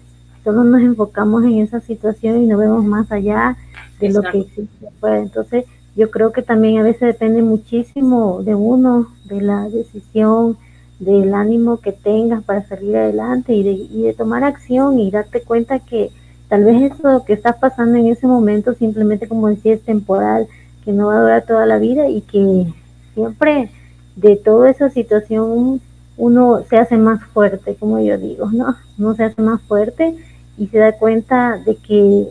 solo 0.45 0.63
nos 0.63 0.83
enfocamos 0.83 1.43
en 1.45 1.61
esa 1.61 1.81
situación 1.81 2.43
y 2.43 2.47
no 2.47 2.59
vemos 2.59 2.85
más 2.85 3.11
allá 3.11 3.57
de 3.99 4.11
lo 4.11 4.21
que 4.21 4.41
existe. 4.41 4.89
Pues, 5.01 5.23
entonces, 5.23 5.65
yo 5.97 6.11
creo 6.11 6.33
que 6.33 6.43
también 6.43 6.77
a 6.77 6.83
veces 6.83 7.01
depende 7.01 7.41
muchísimo 7.41 8.43
de 8.43 8.55
uno, 8.55 9.09
de 9.25 9.41
la 9.41 9.71
decisión, 9.71 10.59
del 10.99 11.33
ánimo 11.33 11.79
que 11.79 11.93
tengas 11.93 12.45
para 12.45 12.69
salir 12.69 12.95
adelante 12.95 13.55
y 13.55 13.63
de, 13.63 13.73
y 13.73 14.03
de 14.03 14.13
tomar 14.13 14.45
acción 14.45 15.01
y 15.01 15.11
darte 15.11 15.41
cuenta 15.41 15.79
que 15.79 16.11
tal 16.49 16.65
vez 16.65 16.93
eso 16.93 17.25
que 17.25 17.33
estás 17.33 17.57
pasando 17.57 17.97
en 17.97 18.09
ese 18.09 18.27
momento 18.27 18.75
simplemente, 18.75 19.27
como 19.27 19.49
decía, 19.49 19.73
es 19.73 19.81
temporal, 19.81 20.47
que 20.85 20.93
no 20.93 21.09
va 21.09 21.17
a 21.17 21.21
durar 21.21 21.45
toda 21.47 21.67
la 21.67 21.79
vida 21.79 22.09
y 22.09 22.21
que 22.23 22.73
siempre 23.15 23.71
de 24.17 24.37
toda 24.37 24.71
esa 24.71 24.91
situación 24.91 25.81
uno 26.17 26.63
se 26.69 26.77
hace 26.77 26.97
más 26.97 27.25
fuerte, 27.33 27.77
como 27.77 27.99
yo 28.01 28.19
digo, 28.19 28.51
¿no? 28.53 28.77
Uno 28.99 29.15
se 29.15 29.25
hace 29.25 29.41
más 29.43 29.61
fuerte 29.63 30.15
y 30.59 30.67
se 30.67 30.79
da 30.79 30.93
cuenta 30.93 31.59
de 31.65 31.77
que 31.77 32.29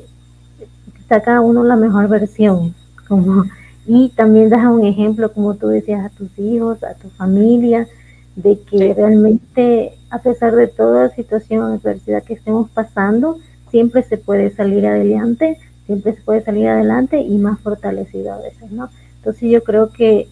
saca 1.10 1.42
uno 1.42 1.64
la 1.64 1.76
mejor 1.76 2.08
versión, 2.08 2.74
como 3.08 3.46
y 3.86 4.10
también 4.10 4.50
deja 4.50 4.70
un 4.70 4.86
ejemplo, 4.86 5.34
como 5.34 5.56
tú 5.56 5.68
decías, 5.68 6.06
a 6.06 6.10
tus 6.10 6.38
hijos, 6.38 6.84
a 6.84 6.94
tu 6.94 7.10
familia, 7.10 7.88
de 8.36 8.60
que 8.60 8.94
realmente 8.94 9.94
a 10.12 10.20
pesar 10.20 10.56
de 10.56 10.68
toda 10.68 11.10
situación, 11.10 11.64
adversidad 11.64 12.24
que 12.24 12.34
estemos 12.34 12.70
pasando, 12.70 13.38
siempre 13.70 14.04
se 14.04 14.18
puede 14.18 14.52
salir 14.52 14.86
adelante, 14.86 15.58
siempre 15.94 16.16
se 16.16 16.22
puede 16.22 16.42
salir 16.44 16.68
adelante 16.68 17.22
y 17.22 17.38
más 17.38 17.60
fortalecido 17.60 18.34
a 18.34 18.38
veces, 18.38 18.72
¿no? 18.72 18.90
Entonces 19.18 19.50
yo 19.50 19.64
creo 19.64 19.90
que 19.92 20.28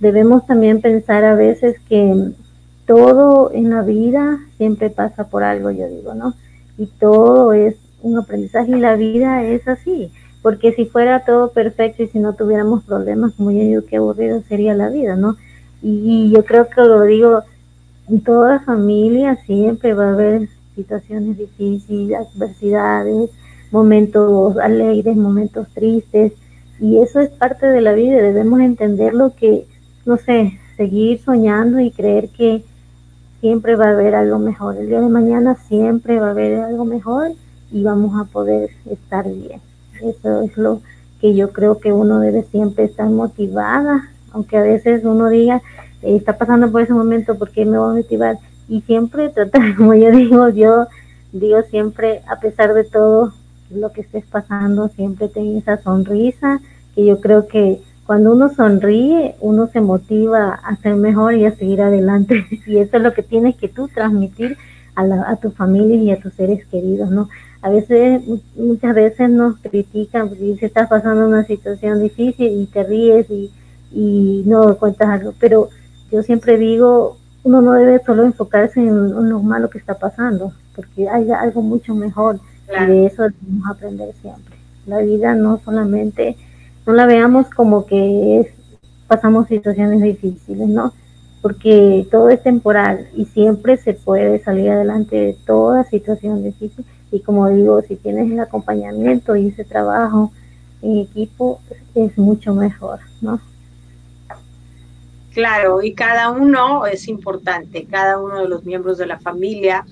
debemos 0.00 0.46
también 0.46 0.80
pensar 0.80 1.24
a 1.24 1.34
veces 1.34 1.76
que 1.88 2.32
todo 2.86 3.50
en 3.52 3.70
la 3.70 3.82
vida 3.82 4.38
siempre 4.56 4.90
pasa 4.90 5.28
por 5.28 5.42
algo, 5.42 5.70
yo 5.70 5.88
digo, 5.88 6.14
¿no? 6.14 6.34
y 6.76 6.86
todo 6.86 7.52
es 7.52 7.76
un 8.02 8.18
aprendizaje 8.18 8.72
y 8.72 8.80
la 8.80 8.96
vida 8.96 9.44
es 9.44 9.66
así, 9.68 10.10
porque 10.42 10.72
si 10.72 10.86
fuera 10.86 11.24
todo 11.24 11.50
perfecto 11.50 12.02
y 12.02 12.08
si 12.08 12.18
no 12.18 12.34
tuviéramos 12.34 12.84
problemas, 12.84 13.32
como 13.34 13.50
yo 13.50 13.60
digo, 13.60 13.82
qué 13.88 13.96
aburrido 13.96 14.42
sería 14.48 14.74
la 14.74 14.90
vida, 14.90 15.16
¿no? 15.16 15.36
Y, 15.82 16.30
yo 16.30 16.44
creo 16.44 16.68
que 16.68 16.80
lo 16.80 17.02
digo, 17.02 17.42
en 18.08 18.20
toda 18.20 18.60
familia 18.60 19.36
siempre 19.46 19.94
va 19.94 20.08
a 20.08 20.12
haber 20.12 20.48
situaciones 20.74 21.38
difíciles, 21.38 22.18
adversidades, 22.18 23.30
momentos 23.74 24.56
alegres, 24.58 25.16
momentos 25.16 25.66
tristes, 25.74 26.32
y 26.78 26.98
eso 26.98 27.18
es 27.18 27.28
parte 27.30 27.66
de 27.66 27.80
la 27.80 27.92
vida, 27.92 28.22
debemos 28.22 28.60
entenderlo 28.60 29.34
que, 29.34 29.66
no 30.06 30.16
sé, 30.16 30.60
seguir 30.76 31.20
soñando 31.24 31.80
y 31.80 31.90
creer 31.90 32.28
que 32.28 32.62
siempre 33.40 33.74
va 33.74 33.86
a 33.86 33.90
haber 33.90 34.14
algo 34.14 34.38
mejor. 34.38 34.76
El 34.76 34.86
día 34.86 35.00
de 35.00 35.08
mañana 35.08 35.56
siempre 35.66 36.20
va 36.20 36.28
a 36.28 36.30
haber 36.30 36.60
algo 36.60 36.84
mejor 36.84 37.32
y 37.72 37.82
vamos 37.82 38.12
a 38.16 38.30
poder 38.30 38.70
estar 38.88 39.24
bien. 39.24 39.60
Eso 40.00 40.42
es 40.42 40.56
lo 40.56 40.80
que 41.20 41.34
yo 41.34 41.50
creo 41.50 41.80
que 41.80 41.92
uno 41.92 42.20
debe 42.20 42.44
siempre 42.44 42.84
estar 42.84 43.08
motivada, 43.08 44.08
aunque 44.30 44.56
a 44.56 44.62
veces 44.62 45.04
uno 45.04 45.28
diga, 45.30 45.62
eh, 46.02 46.14
está 46.14 46.38
pasando 46.38 46.70
por 46.70 46.82
ese 46.82 46.94
momento, 46.94 47.36
¿por 47.36 47.50
qué 47.50 47.64
me 47.64 47.78
voy 47.78 47.90
a 47.90 48.02
motivar? 48.02 48.38
Y 48.68 48.82
siempre 48.82 49.30
tratar, 49.30 49.74
como 49.76 49.94
yo 49.94 50.12
digo, 50.12 50.48
yo 50.50 50.86
digo 51.32 51.60
siempre, 51.70 52.22
a 52.28 52.38
pesar 52.38 52.72
de 52.72 52.84
todo 52.84 53.32
lo 53.70 53.92
que 53.92 54.02
estés 54.02 54.24
pasando, 54.26 54.88
siempre 54.88 55.28
ten 55.28 55.56
esa 55.56 55.78
sonrisa, 55.78 56.60
que 56.94 57.04
yo 57.04 57.20
creo 57.20 57.46
que 57.46 57.80
cuando 58.06 58.32
uno 58.32 58.50
sonríe, 58.50 59.34
uno 59.40 59.66
se 59.68 59.80
motiva 59.80 60.50
a 60.50 60.76
ser 60.76 60.96
mejor 60.96 61.34
y 61.34 61.46
a 61.46 61.56
seguir 61.56 61.80
adelante. 61.80 62.46
Y 62.66 62.78
eso 62.78 62.96
es 62.96 63.02
lo 63.02 63.14
que 63.14 63.22
tienes 63.22 63.56
que 63.56 63.68
tú 63.68 63.88
transmitir 63.88 64.56
a, 64.94 65.04
la, 65.04 65.28
a 65.28 65.36
tu 65.36 65.50
familia 65.50 65.96
y 65.96 66.10
a 66.10 66.20
tus 66.20 66.34
seres 66.34 66.64
queridos, 66.66 67.10
¿no? 67.10 67.28
A 67.62 67.70
veces, 67.70 68.22
muchas 68.56 68.94
veces 68.94 69.30
nos 69.30 69.56
critican 69.58 70.28
porque 70.28 70.56
si 70.58 70.66
estás 70.66 70.88
pasando 70.88 71.26
una 71.26 71.44
situación 71.44 72.00
difícil 72.00 72.60
y 72.60 72.66
te 72.66 72.84
ríes 72.84 73.30
y, 73.30 73.50
y 73.90 74.42
no 74.44 74.76
cuentas 74.76 75.08
algo, 75.08 75.32
pero 75.40 75.70
yo 76.10 76.22
siempre 76.22 76.58
digo, 76.58 77.16
uno 77.42 77.60
no 77.60 77.72
debe 77.72 78.02
solo 78.04 78.24
enfocarse 78.24 78.80
en, 78.80 79.28
lo 79.28 79.40
malo 79.40 79.70
que 79.70 79.78
está 79.78 79.94
pasando, 79.94 80.52
porque 80.74 81.08
hay 81.08 81.30
algo 81.30 81.62
mucho 81.62 81.94
mejor 81.94 82.40
y 82.68 82.86
de 82.86 83.06
eso 83.06 83.22
debemos 83.22 83.70
aprender 83.70 84.14
siempre. 84.20 84.56
La 84.86 84.98
vida 84.98 85.34
no 85.34 85.60
solamente 85.64 86.36
no 86.86 86.92
la 86.92 87.06
veamos 87.06 87.48
como 87.50 87.86
que 87.86 88.40
es, 88.40 88.48
pasamos 89.06 89.48
situaciones 89.48 90.02
difíciles, 90.02 90.68
¿no? 90.68 90.92
Porque 91.42 92.06
todo 92.10 92.30
es 92.30 92.42
temporal 92.42 93.08
y 93.14 93.26
siempre 93.26 93.76
se 93.76 93.94
puede 93.94 94.42
salir 94.42 94.70
adelante 94.70 95.16
de 95.16 95.36
toda 95.46 95.84
situación 95.84 96.42
difícil. 96.42 96.84
Y 97.10 97.20
como 97.20 97.48
digo, 97.48 97.80
si 97.82 97.96
tienes 97.96 98.30
el 98.30 98.40
acompañamiento 98.40 99.36
y 99.36 99.48
ese 99.48 99.64
trabajo 99.64 100.32
en 100.82 100.98
equipo, 100.98 101.60
es 101.94 102.18
mucho 102.18 102.54
mejor, 102.54 103.00
¿no? 103.20 103.40
Claro, 105.32 105.82
y 105.82 105.94
cada 105.94 106.30
uno 106.30 106.86
es 106.86 107.08
importante, 107.08 107.86
cada 107.90 108.20
uno 108.20 108.42
de 108.42 108.48
los 108.48 108.64
miembros 108.64 108.98
de 108.98 109.06
la 109.06 109.18
familia 109.18 109.84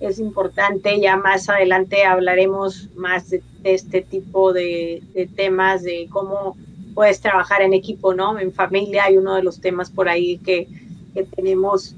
es 0.00 0.18
importante. 0.18 1.00
Ya 1.00 1.16
más 1.16 1.48
adelante 1.48 2.04
hablaremos 2.04 2.88
más 2.94 3.30
de, 3.30 3.42
este 3.64 4.02
tipo 4.02 4.52
de, 4.52 5.02
temas, 5.36 5.82
de 5.82 6.08
cómo 6.10 6.56
puedes 6.94 7.20
trabajar 7.20 7.62
en 7.62 7.74
equipo, 7.74 8.14
¿no? 8.14 8.38
En 8.38 8.52
familia 8.52 9.04
hay 9.04 9.16
uno 9.16 9.34
de 9.34 9.42
los 9.42 9.60
temas 9.60 9.90
por 9.90 10.08
ahí 10.08 10.38
que, 10.38 10.68
que 11.12 11.24
tenemos 11.24 11.94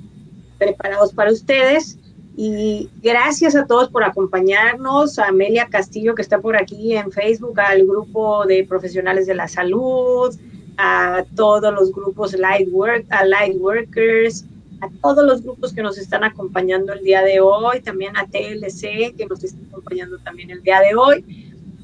preparados 0.59 1.12
para 1.12 1.32
ustedes. 1.32 1.98
Y 2.38 2.90
gracias 3.02 3.56
a 3.56 3.66
todos 3.66 3.88
por 3.88 4.04
acompañarnos, 4.04 5.18
a 5.18 5.28
Amelia 5.28 5.68
Castillo 5.70 6.14
que 6.14 6.20
está 6.20 6.38
por 6.38 6.56
aquí 6.56 6.94
en 6.94 7.11
Facebook, 7.11 7.59
al 7.59 7.87
grupo 7.87 8.44
de 8.44 8.64
profesionales 8.64 9.26
de 9.26 9.35
la 9.35 9.48
salud, 9.48 10.37
a 10.76 11.24
todos 11.35 11.72
los 11.72 11.92
grupos 11.92 12.35
Light, 12.35 12.68
Work, 12.70 13.06
a 13.11 13.24
Light 13.24 13.56
Workers, 13.59 14.44
a 14.80 14.88
todos 15.00 15.24
los 15.24 15.42
grupos 15.42 15.72
que 15.72 15.82
nos 15.82 15.98
están 15.98 16.24
acompañando 16.24 16.92
el 16.92 17.02
día 17.02 17.22
de 17.22 17.40
hoy, 17.40 17.80
también 17.80 18.16
a 18.16 18.26
TLC 18.26 19.16
que 19.16 19.26
nos 19.28 19.42
está 19.42 19.58
acompañando 19.68 20.18
también 20.18 20.50
el 20.50 20.62
día 20.62 20.80
de 20.80 20.94
hoy. 20.94 21.24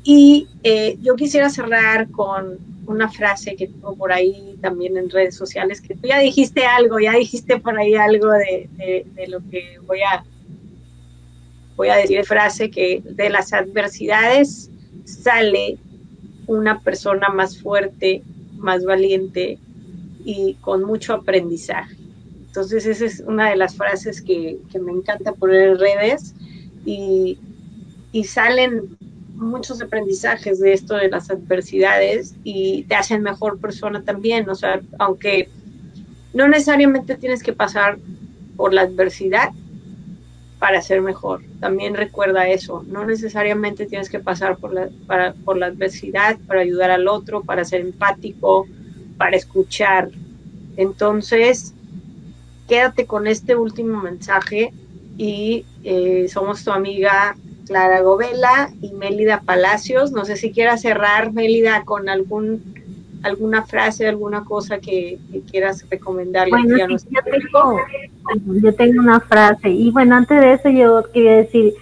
Y 0.04 0.48
eh, 0.62 0.98
yo 1.00 1.14
quisiera 1.16 1.48
cerrar 1.48 2.10
con 2.10 2.58
una 2.86 3.08
frase 3.08 3.54
que 3.54 3.68
tengo 3.68 3.94
por 3.96 4.12
ahí 4.12 4.58
también 4.60 4.96
en 4.96 5.08
redes 5.08 5.36
sociales, 5.36 5.80
que 5.80 5.94
tú 5.94 6.08
ya 6.08 6.18
dijiste 6.18 6.64
algo, 6.64 6.98
ya 6.98 7.12
dijiste 7.12 7.58
por 7.58 7.78
ahí 7.78 7.94
algo 7.94 8.30
de, 8.32 8.68
de, 9.14 9.28
lo 9.28 9.38
que 9.50 9.78
voy 9.86 10.00
a, 10.00 10.24
voy 11.76 11.88
a 11.88 11.96
decir, 11.96 12.24
frase 12.24 12.70
que 12.70 13.02
de 13.04 13.30
las 13.30 13.52
adversidades 13.52 14.70
sale 15.04 15.78
una 16.46 16.80
persona 16.80 17.28
más 17.28 17.58
fuerte, 17.58 18.22
más 18.56 18.84
valiente 18.84 19.58
y 20.24 20.54
con 20.54 20.82
mucho 20.82 21.14
aprendizaje. 21.14 22.01
Entonces 22.52 22.84
esa 22.84 23.06
es 23.06 23.20
una 23.20 23.48
de 23.48 23.56
las 23.56 23.76
frases 23.76 24.20
que, 24.20 24.58
me 24.78 24.92
encanta 24.92 25.32
poner 25.32 25.70
en 25.70 25.78
redes 25.78 26.34
y, 26.84 27.38
salen 28.26 28.94
muchos 29.36 29.80
aprendizajes 29.80 30.60
de 30.60 30.74
esto 30.74 30.96
de 30.96 31.08
las 31.08 31.30
adversidades 31.30 32.34
y 32.44 32.82
te 32.82 32.94
hacen 32.94 33.22
mejor 33.22 33.58
persona 33.58 34.02
también, 34.02 34.50
o 34.50 34.54
sea, 34.54 34.82
aunque 34.98 35.48
no 36.34 36.46
necesariamente 36.46 37.16
tienes 37.16 37.42
que 37.42 37.54
pasar 37.54 37.98
por 38.54 38.74
la 38.74 38.82
adversidad 38.82 39.52
para 40.58 40.82
ser 40.82 41.00
mejor. 41.00 41.40
También 41.58 41.94
recuerda 41.94 42.48
eso, 42.48 42.84
no 42.86 43.06
necesariamente 43.06 43.86
tienes 43.86 44.10
que 44.10 44.18
pasar 44.18 44.58
por 44.58 44.74
la, 44.74 44.90
por 45.42 45.56
la 45.56 45.66
adversidad 45.66 46.38
para 46.46 46.60
ayudar 46.60 46.90
al 46.90 47.08
otro, 47.08 47.42
para 47.42 47.64
ser 47.64 47.80
empático, 47.80 48.66
para 49.16 49.38
escuchar. 49.38 50.10
Entonces, 50.76 51.74
quédate 52.72 53.04
con 53.04 53.26
este 53.26 53.54
último 53.54 54.00
mensaje 54.00 54.72
y 55.18 55.66
eh, 55.84 56.26
somos 56.30 56.64
tu 56.64 56.70
amiga 56.70 57.36
Clara 57.66 58.00
Govela 58.00 58.70
y 58.80 58.94
Mélida 58.94 59.42
Palacios. 59.42 60.10
No 60.10 60.24
sé 60.24 60.38
si 60.38 60.52
quieras 60.52 60.80
cerrar, 60.80 61.34
Mélida, 61.34 61.84
con 61.84 62.08
algún 62.08 62.62
alguna 63.22 63.62
frase, 63.66 64.08
alguna 64.08 64.44
cosa 64.44 64.78
que, 64.78 65.18
quieras 65.50 65.84
recomendarle 65.90 66.50
bueno, 66.50 66.78
yo, 66.78 66.96
tengo, 67.22 67.76
yo 68.62 68.74
tengo 68.74 69.02
una 69.02 69.20
frase 69.20 69.68
y 69.68 69.90
bueno, 69.90 70.16
antes 70.16 70.40
de 70.40 70.54
eso 70.54 70.70
yo 70.70 71.04
quería 71.12 71.36
decir, 71.36 71.74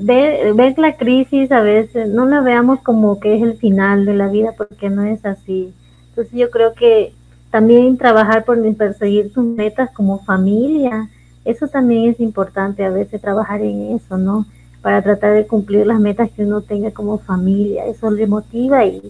ver, 0.00 0.54
ver 0.54 0.78
la 0.78 0.96
crisis 0.96 1.52
a 1.52 1.60
veces, 1.60 2.08
no 2.08 2.24
la 2.24 2.40
veamos 2.40 2.80
como 2.80 3.20
que 3.20 3.36
es 3.36 3.42
el 3.42 3.58
final 3.58 4.06
de 4.06 4.14
la 4.14 4.28
vida 4.28 4.54
porque 4.56 4.88
no 4.88 5.04
es 5.04 5.26
así. 5.26 5.74
Entonces 6.08 6.32
yo 6.32 6.50
creo 6.50 6.72
que 6.72 7.12
también 7.50 7.96
trabajar 7.96 8.44
por 8.44 8.58
perseguir 8.76 9.32
sus 9.32 9.44
metas 9.44 9.90
como 9.90 10.18
familia 10.24 11.08
eso 11.48 11.66
también 11.66 12.10
es 12.10 12.20
importante 12.20 12.84
a 12.84 12.90
veces 12.90 13.22
trabajar 13.22 13.62
en 13.62 13.96
eso, 13.96 14.18
¿no? 14.18 14.44
Para 14.82 15.00
tratar 15.00 15.32
de 15.32 15.46
cumplir 15.46 15.86
las 15.86 15.98
metas 15.98 16.30
que 16.30 16.44
uno 16.44 16.60
tenga 16.60 16.90
como 16.90 17.18
familia, 17.20 17.86
eso 17.86 18.10
le 18.10 18.26
motiva 18.26 18.84
y, 18.84 19.00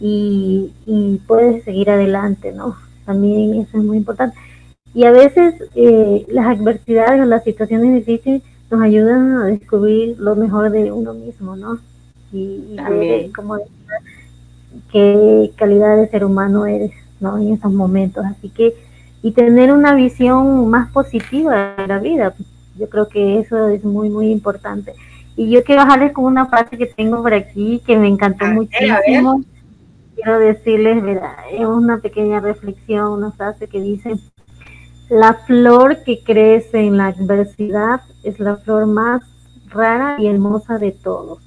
y, 0.00 0.72
y 0.86 1.20
puedes 1.26 1.64
seguir 1.64 1.90
adelante, 1.90 2.50
¿no? 2.52 2.76
También 3.04 3.56
eso 3.56 3.76
es 3.76 3.84
muy 3.84 3.98
importante. 3.98 4.38
Y 4.94 5.04
a 5.04 5.10
veces 5.10 5.54
eh, 5.74 6.24
las 6.28 6.46
adversidades 6.46 7.20
o 7.20 7.26
las 7.26 7.44
situaciones 7.44 7.94
difíciles 7.94 8.40
nos 8.70 8.80
ayudan 8.80 9.42
a 9.42 9.44
descubrir 9.48 10.18
lo 10.18 10.34
mejor 10.34 10.70
de 10.70 10.90
uno 10.90 11.12
mismo, 11.12 11.56
¿no? 11.56 11.78
Y, 12.32 12.74
y 12.74 13.30
como 13.36 13.58
qué 14.90 15.52
calidad 15.56 15.98
de 15.98 16.08
ser 16.08 16.24
humano 16.24 16.64
eres, 16.64 16.92
¿no? 17.22 17.38
En 17.38 17.54
esos 17.54 17.72
momentos. 17.72 18.24
Así 18.26 18.50
que, 18.50 18.74
y 19.22 19.32
tener 19.32 19.72
una 19.72 19.94
visión 19.94 20.68
más 20.68 20.90
positiva 20.90 21.74
de 21.76 21.86
la 21.86 21.98
vida. 21.98 22.34
Yo 22.76 22.88
creo 22.88 23.08
que 23.08 23.38
eso 23.38 23.68
es 23.68 23.84
muy, 23.84 24.10
muy 24.10 24.30
importante. 24.30 24.92
Y 25.36 25.50
yo 25.50 25.64
quiero 25.64 25.82
bajarles 25.82 26.12
con 26.12 26.24
una 26.24 26.46
frase 26.46 26.76
que 26.76 26.86
tengo 26.86 27.22
por 27.22 27.32
aquí 27.32 27.80
que 27.86 27.96
me 27.96 28.08
encantó 28.08 28.44
muchísimo. 28.46 29.42
Quiero 30.14 30.38
decirles, 30.38 31.02
¿verdad? 31.02 31.32
es 31.50 31.64
una 31.64 31.98
pequeña 31.98 32.40
reflexión, 32.40 33.12
una 33.12 33.32
frase 33.32 33.66
que 33.66 33.80
dice, 33.80 34.14
la 35.08 35.34
flor 35.46 36.02
que 36.04 36.22
crece 36.22 36.80
en 36.80 36.98
la 36.98 37.08
adversidad 37.08 38.02
es 38.22 38.38
la 38.38 38.56
flor 38.56 38.86
más 38.86 39.22
rara 39.68 40.16
y 40.18 40.26
hermosa 40.26 40.78
de 40.78 40.92
todos. 40.92 41.38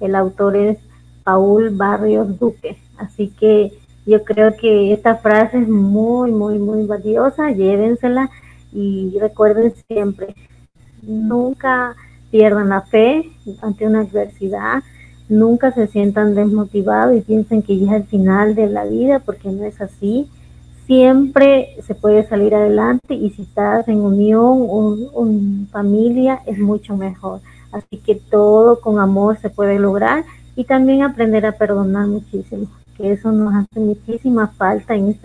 El 0.00 0.14
autor 0.14 0.56
es 0.56 0.78
Paul 1.24 1.70
Barrios 1.70 2.38
Duque. 2.38 2.78
Así 2.98 3.28
que 3.28 3.72
yo 4.06 4.24
creo 4.24 4.56
que 4.56 4.92
esta 4.92 5.16
frase 5.16 5.58
es 5.58 5.68
muy, 5.68 6.30
muy, 6.30 6.58
muy 6.58 6.86
valiosa. 6.86 7.50
Llévensela 7.50 8.30
y 8.72 9.16
recuerden 9.20 9.74
siempre, 9.88 10.34
nunca 11.02 11.96
pierdan 12.30 12.68
la 12.68 12.82
fe 12.82 13.30
ante 13.62 13.86
una 13.86 14.00
adversidad, 14.00 14.82
nunca 15.28 15.72
se 15.72 15.86
sientan 15.86 16.34
desmotivados 16.34 17.16
y 17.16 17.20
piensen 17.20 17.62
que 17.62 17.78
ya 17.78 17.96
es 17.96 18.02
el 18.02 18.08
final 18.08 18.54
de 18.54 18.68
la 18.68 18.84
vida, 18.84 19.18
porque 19.20 19.50
no 19.50 19.64
es 19.64 19.80
así. 19.80 20.30
Siempre 20.86 21.76
se 21.84 21.96
puede 21.96 22.28
salir 22.28 22.54
adelante 22.54 23.14
y 23.14 23.30
si 23.30 23.42
estás 23.42 23.88
en 23.88 24.00
unión 24.00 24.66
o 24.68 25.26
en 25.26 25.66
familia 25.72 26.42
es 26.46 26.58
mucho 26.58 26.96
mejor. 26.96 27.40
Así 27.72 27.98
que 27.98 28.14
todo 28.14 28.80
con 28.80 29.00
amor 29.00 29.38
se 29.38 29.50
puede 29.50 29.78
lograr 29.78 30.24
y 30.54 30.64
también 30.64 31.02
aprender 31.02 31.44
a 31.44 31.52
perdonar 31.52 32.06
muchísimo, 32.06 32.68
que 32.96 33.12
eso 33.12 33.32
nos 33.32 33.54
hace 33.54 33.80
muchísima 33.80 34.48
falta 34.48 34.94
en, 34.94 35.16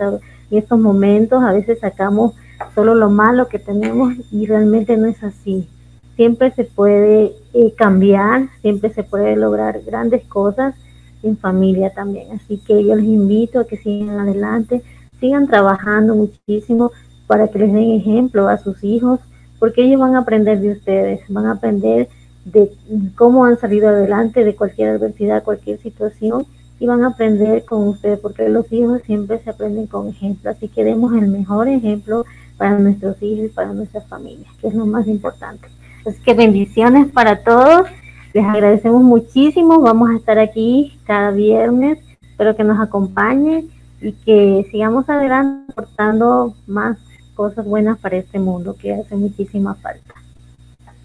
estos 0.50 0.78
momentos. 0.78 1.42
A 1.42 1.52
veces 1.52 1.80
sacamos 1.80 2.34
solo 2.74 2.94
lo 2.94 3.10
malo 3.10 3.48
que 3.48 3.58
tenemos 3.58 4.14
y 4.30 4.46
realmente 4.46 4.96
no 4.96 5.06
es 5.06 5.22
así. 5.22 5.68
Siempre 6.16 6.50
se 6.50 6.64
puede 6.64 7.32
eh, 7.54 7.72
cambiar, 7.76 8.48
siempre 8.60 8.92
se 8.92 9.02
puede 9.02 9.34
lograr 9.36 9.80
grandes 9.82 10.24
cosas 10.24 10.74
en 11.22 11.36
familia 11.38 11.90
también. 11.90 12.32
Así 12.32 12.58
que 12.58 12.84
yo 12.84 12.94
les 12.94 13.06
invito 13.06 13.60
a 13.60 13.66
que 13.66 13.78
sigan 13.78 14.20
adelante, 14.20 14.82
sigan 15.20 15.46
trabajando 15.46 16.14
muchísimo 16.14 16.92
para 17.26 17.48
que 17.48 17.60
les 17.60 17.72
den 17.72 17.92
ejemplo 17.92 18.48
a 18.48 18.58
sus 18.58 18.84
hijos, 18.84 19.20
porque 19.58 19.84
ellos 19.84 20.00
van 20.00 20.16
a 20.16 20.20
aprender 20.20 20.60
de 20.60 20.72
ustedes, 20.72 21.20
van 21.28 21.46
a 21.46 21.52
aprender 21.52 22.08
de 22.44 22.70
cómo 23.14 23.44
han 23.44 23.58
salido 23.58 23.88
adelante 23.88 24.44
de 24.44 24.56
cualquier 24.56 24.90
adversidad, 24.90 25.44
cualquier 25.44 25.78
situación 25.80 26.44
y 26.82 26.86
van 26.86 27.04
a 27.04 27.10
aprender 27.10 27.64
con 27.64 27.86
ustedes, 27.86 28.18
porque 28.18 28.48
los 28.48 28.66
hijos 28.72 29.02
siempre 29.06 29.38
se 29.38 29.50
aprenden 29.50 29.86
con 29.86 30.08
ejemplo, 30.08 30.50
así 30.50 30.66
que 30.66 30.82
demos 30.82 31.12
el 31.14 31.28
mejor 31.28 31.68
ejemplo 31.68 32.24
para 32.56 32.76
nuestros 32.76 33.22
hijos 33.22 33.46
y 33.46 33.48
para 33.50 33.72
nuestras 33.72 34.04
familias, 34.08 34.52
que 34.60 34.66
es 34.66 34.74
lo 34.74 34.84
más 34.84 35.06
importante. 35.06 35.68
Así 36.04 36.20
que 36.24 36.34
bendiciones 36.34 37.06
para 37.12 37.44
todos, 37.44 37.86
les 38.34 38.44
agradecemos 38.44 39.00
muchísimo, 39.00 39.80
vamos 39.80 40.10
a 40.10 40.16
estar 40.16 40.40
aquí 40.40 40.98
cada 41.04 41.30
viernes, 41.30 42.00
espero 42.20 42.56
que 42.56 42.64
nos 42.64 42.80
acompañen 42.80 43.70
y 44.00 44.10
que 44.10 44.66
sigamos 44.72 45.08
adelante 45.08 45.70
aportando 45.70 46.56
más 46.66 46.98
cosas 47.36 47.64
buenas 47.64 47.96
para 48.00 48.16
este 48.16 48.40
mundo 48.40 48.74
que 48.74 48.92
hace 48.92 49.14
muchísima 49.14 49.76
falta. 49.76 50.14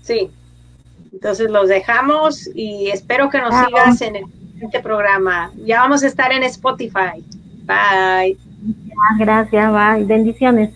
Sí, 0.01 0.31
entonces 1.13 1.51
los 1.51 1.67
dejamos 1.67 2.49
y 2.55 2.87
espero 2.87 3.29
que 3.29 3.39
nos 3.39 3.53
sigas 3.53 4.01
en 4.01 4.15
el 4.15 4.25
siguiente 4.57 4.79
programa. 4.79 5.51
Ya 5.65 5.81
vamos 5.81 6.03
a 6.03 6.07
estar 6.07 6.31
en 6.31 6.43
Spotify. 6.43 7.23
Bye. 7.63 8.37
Gracias, 9.19 9.71
bye. 9.71 10.03
Bendiciones. 10.03 10.71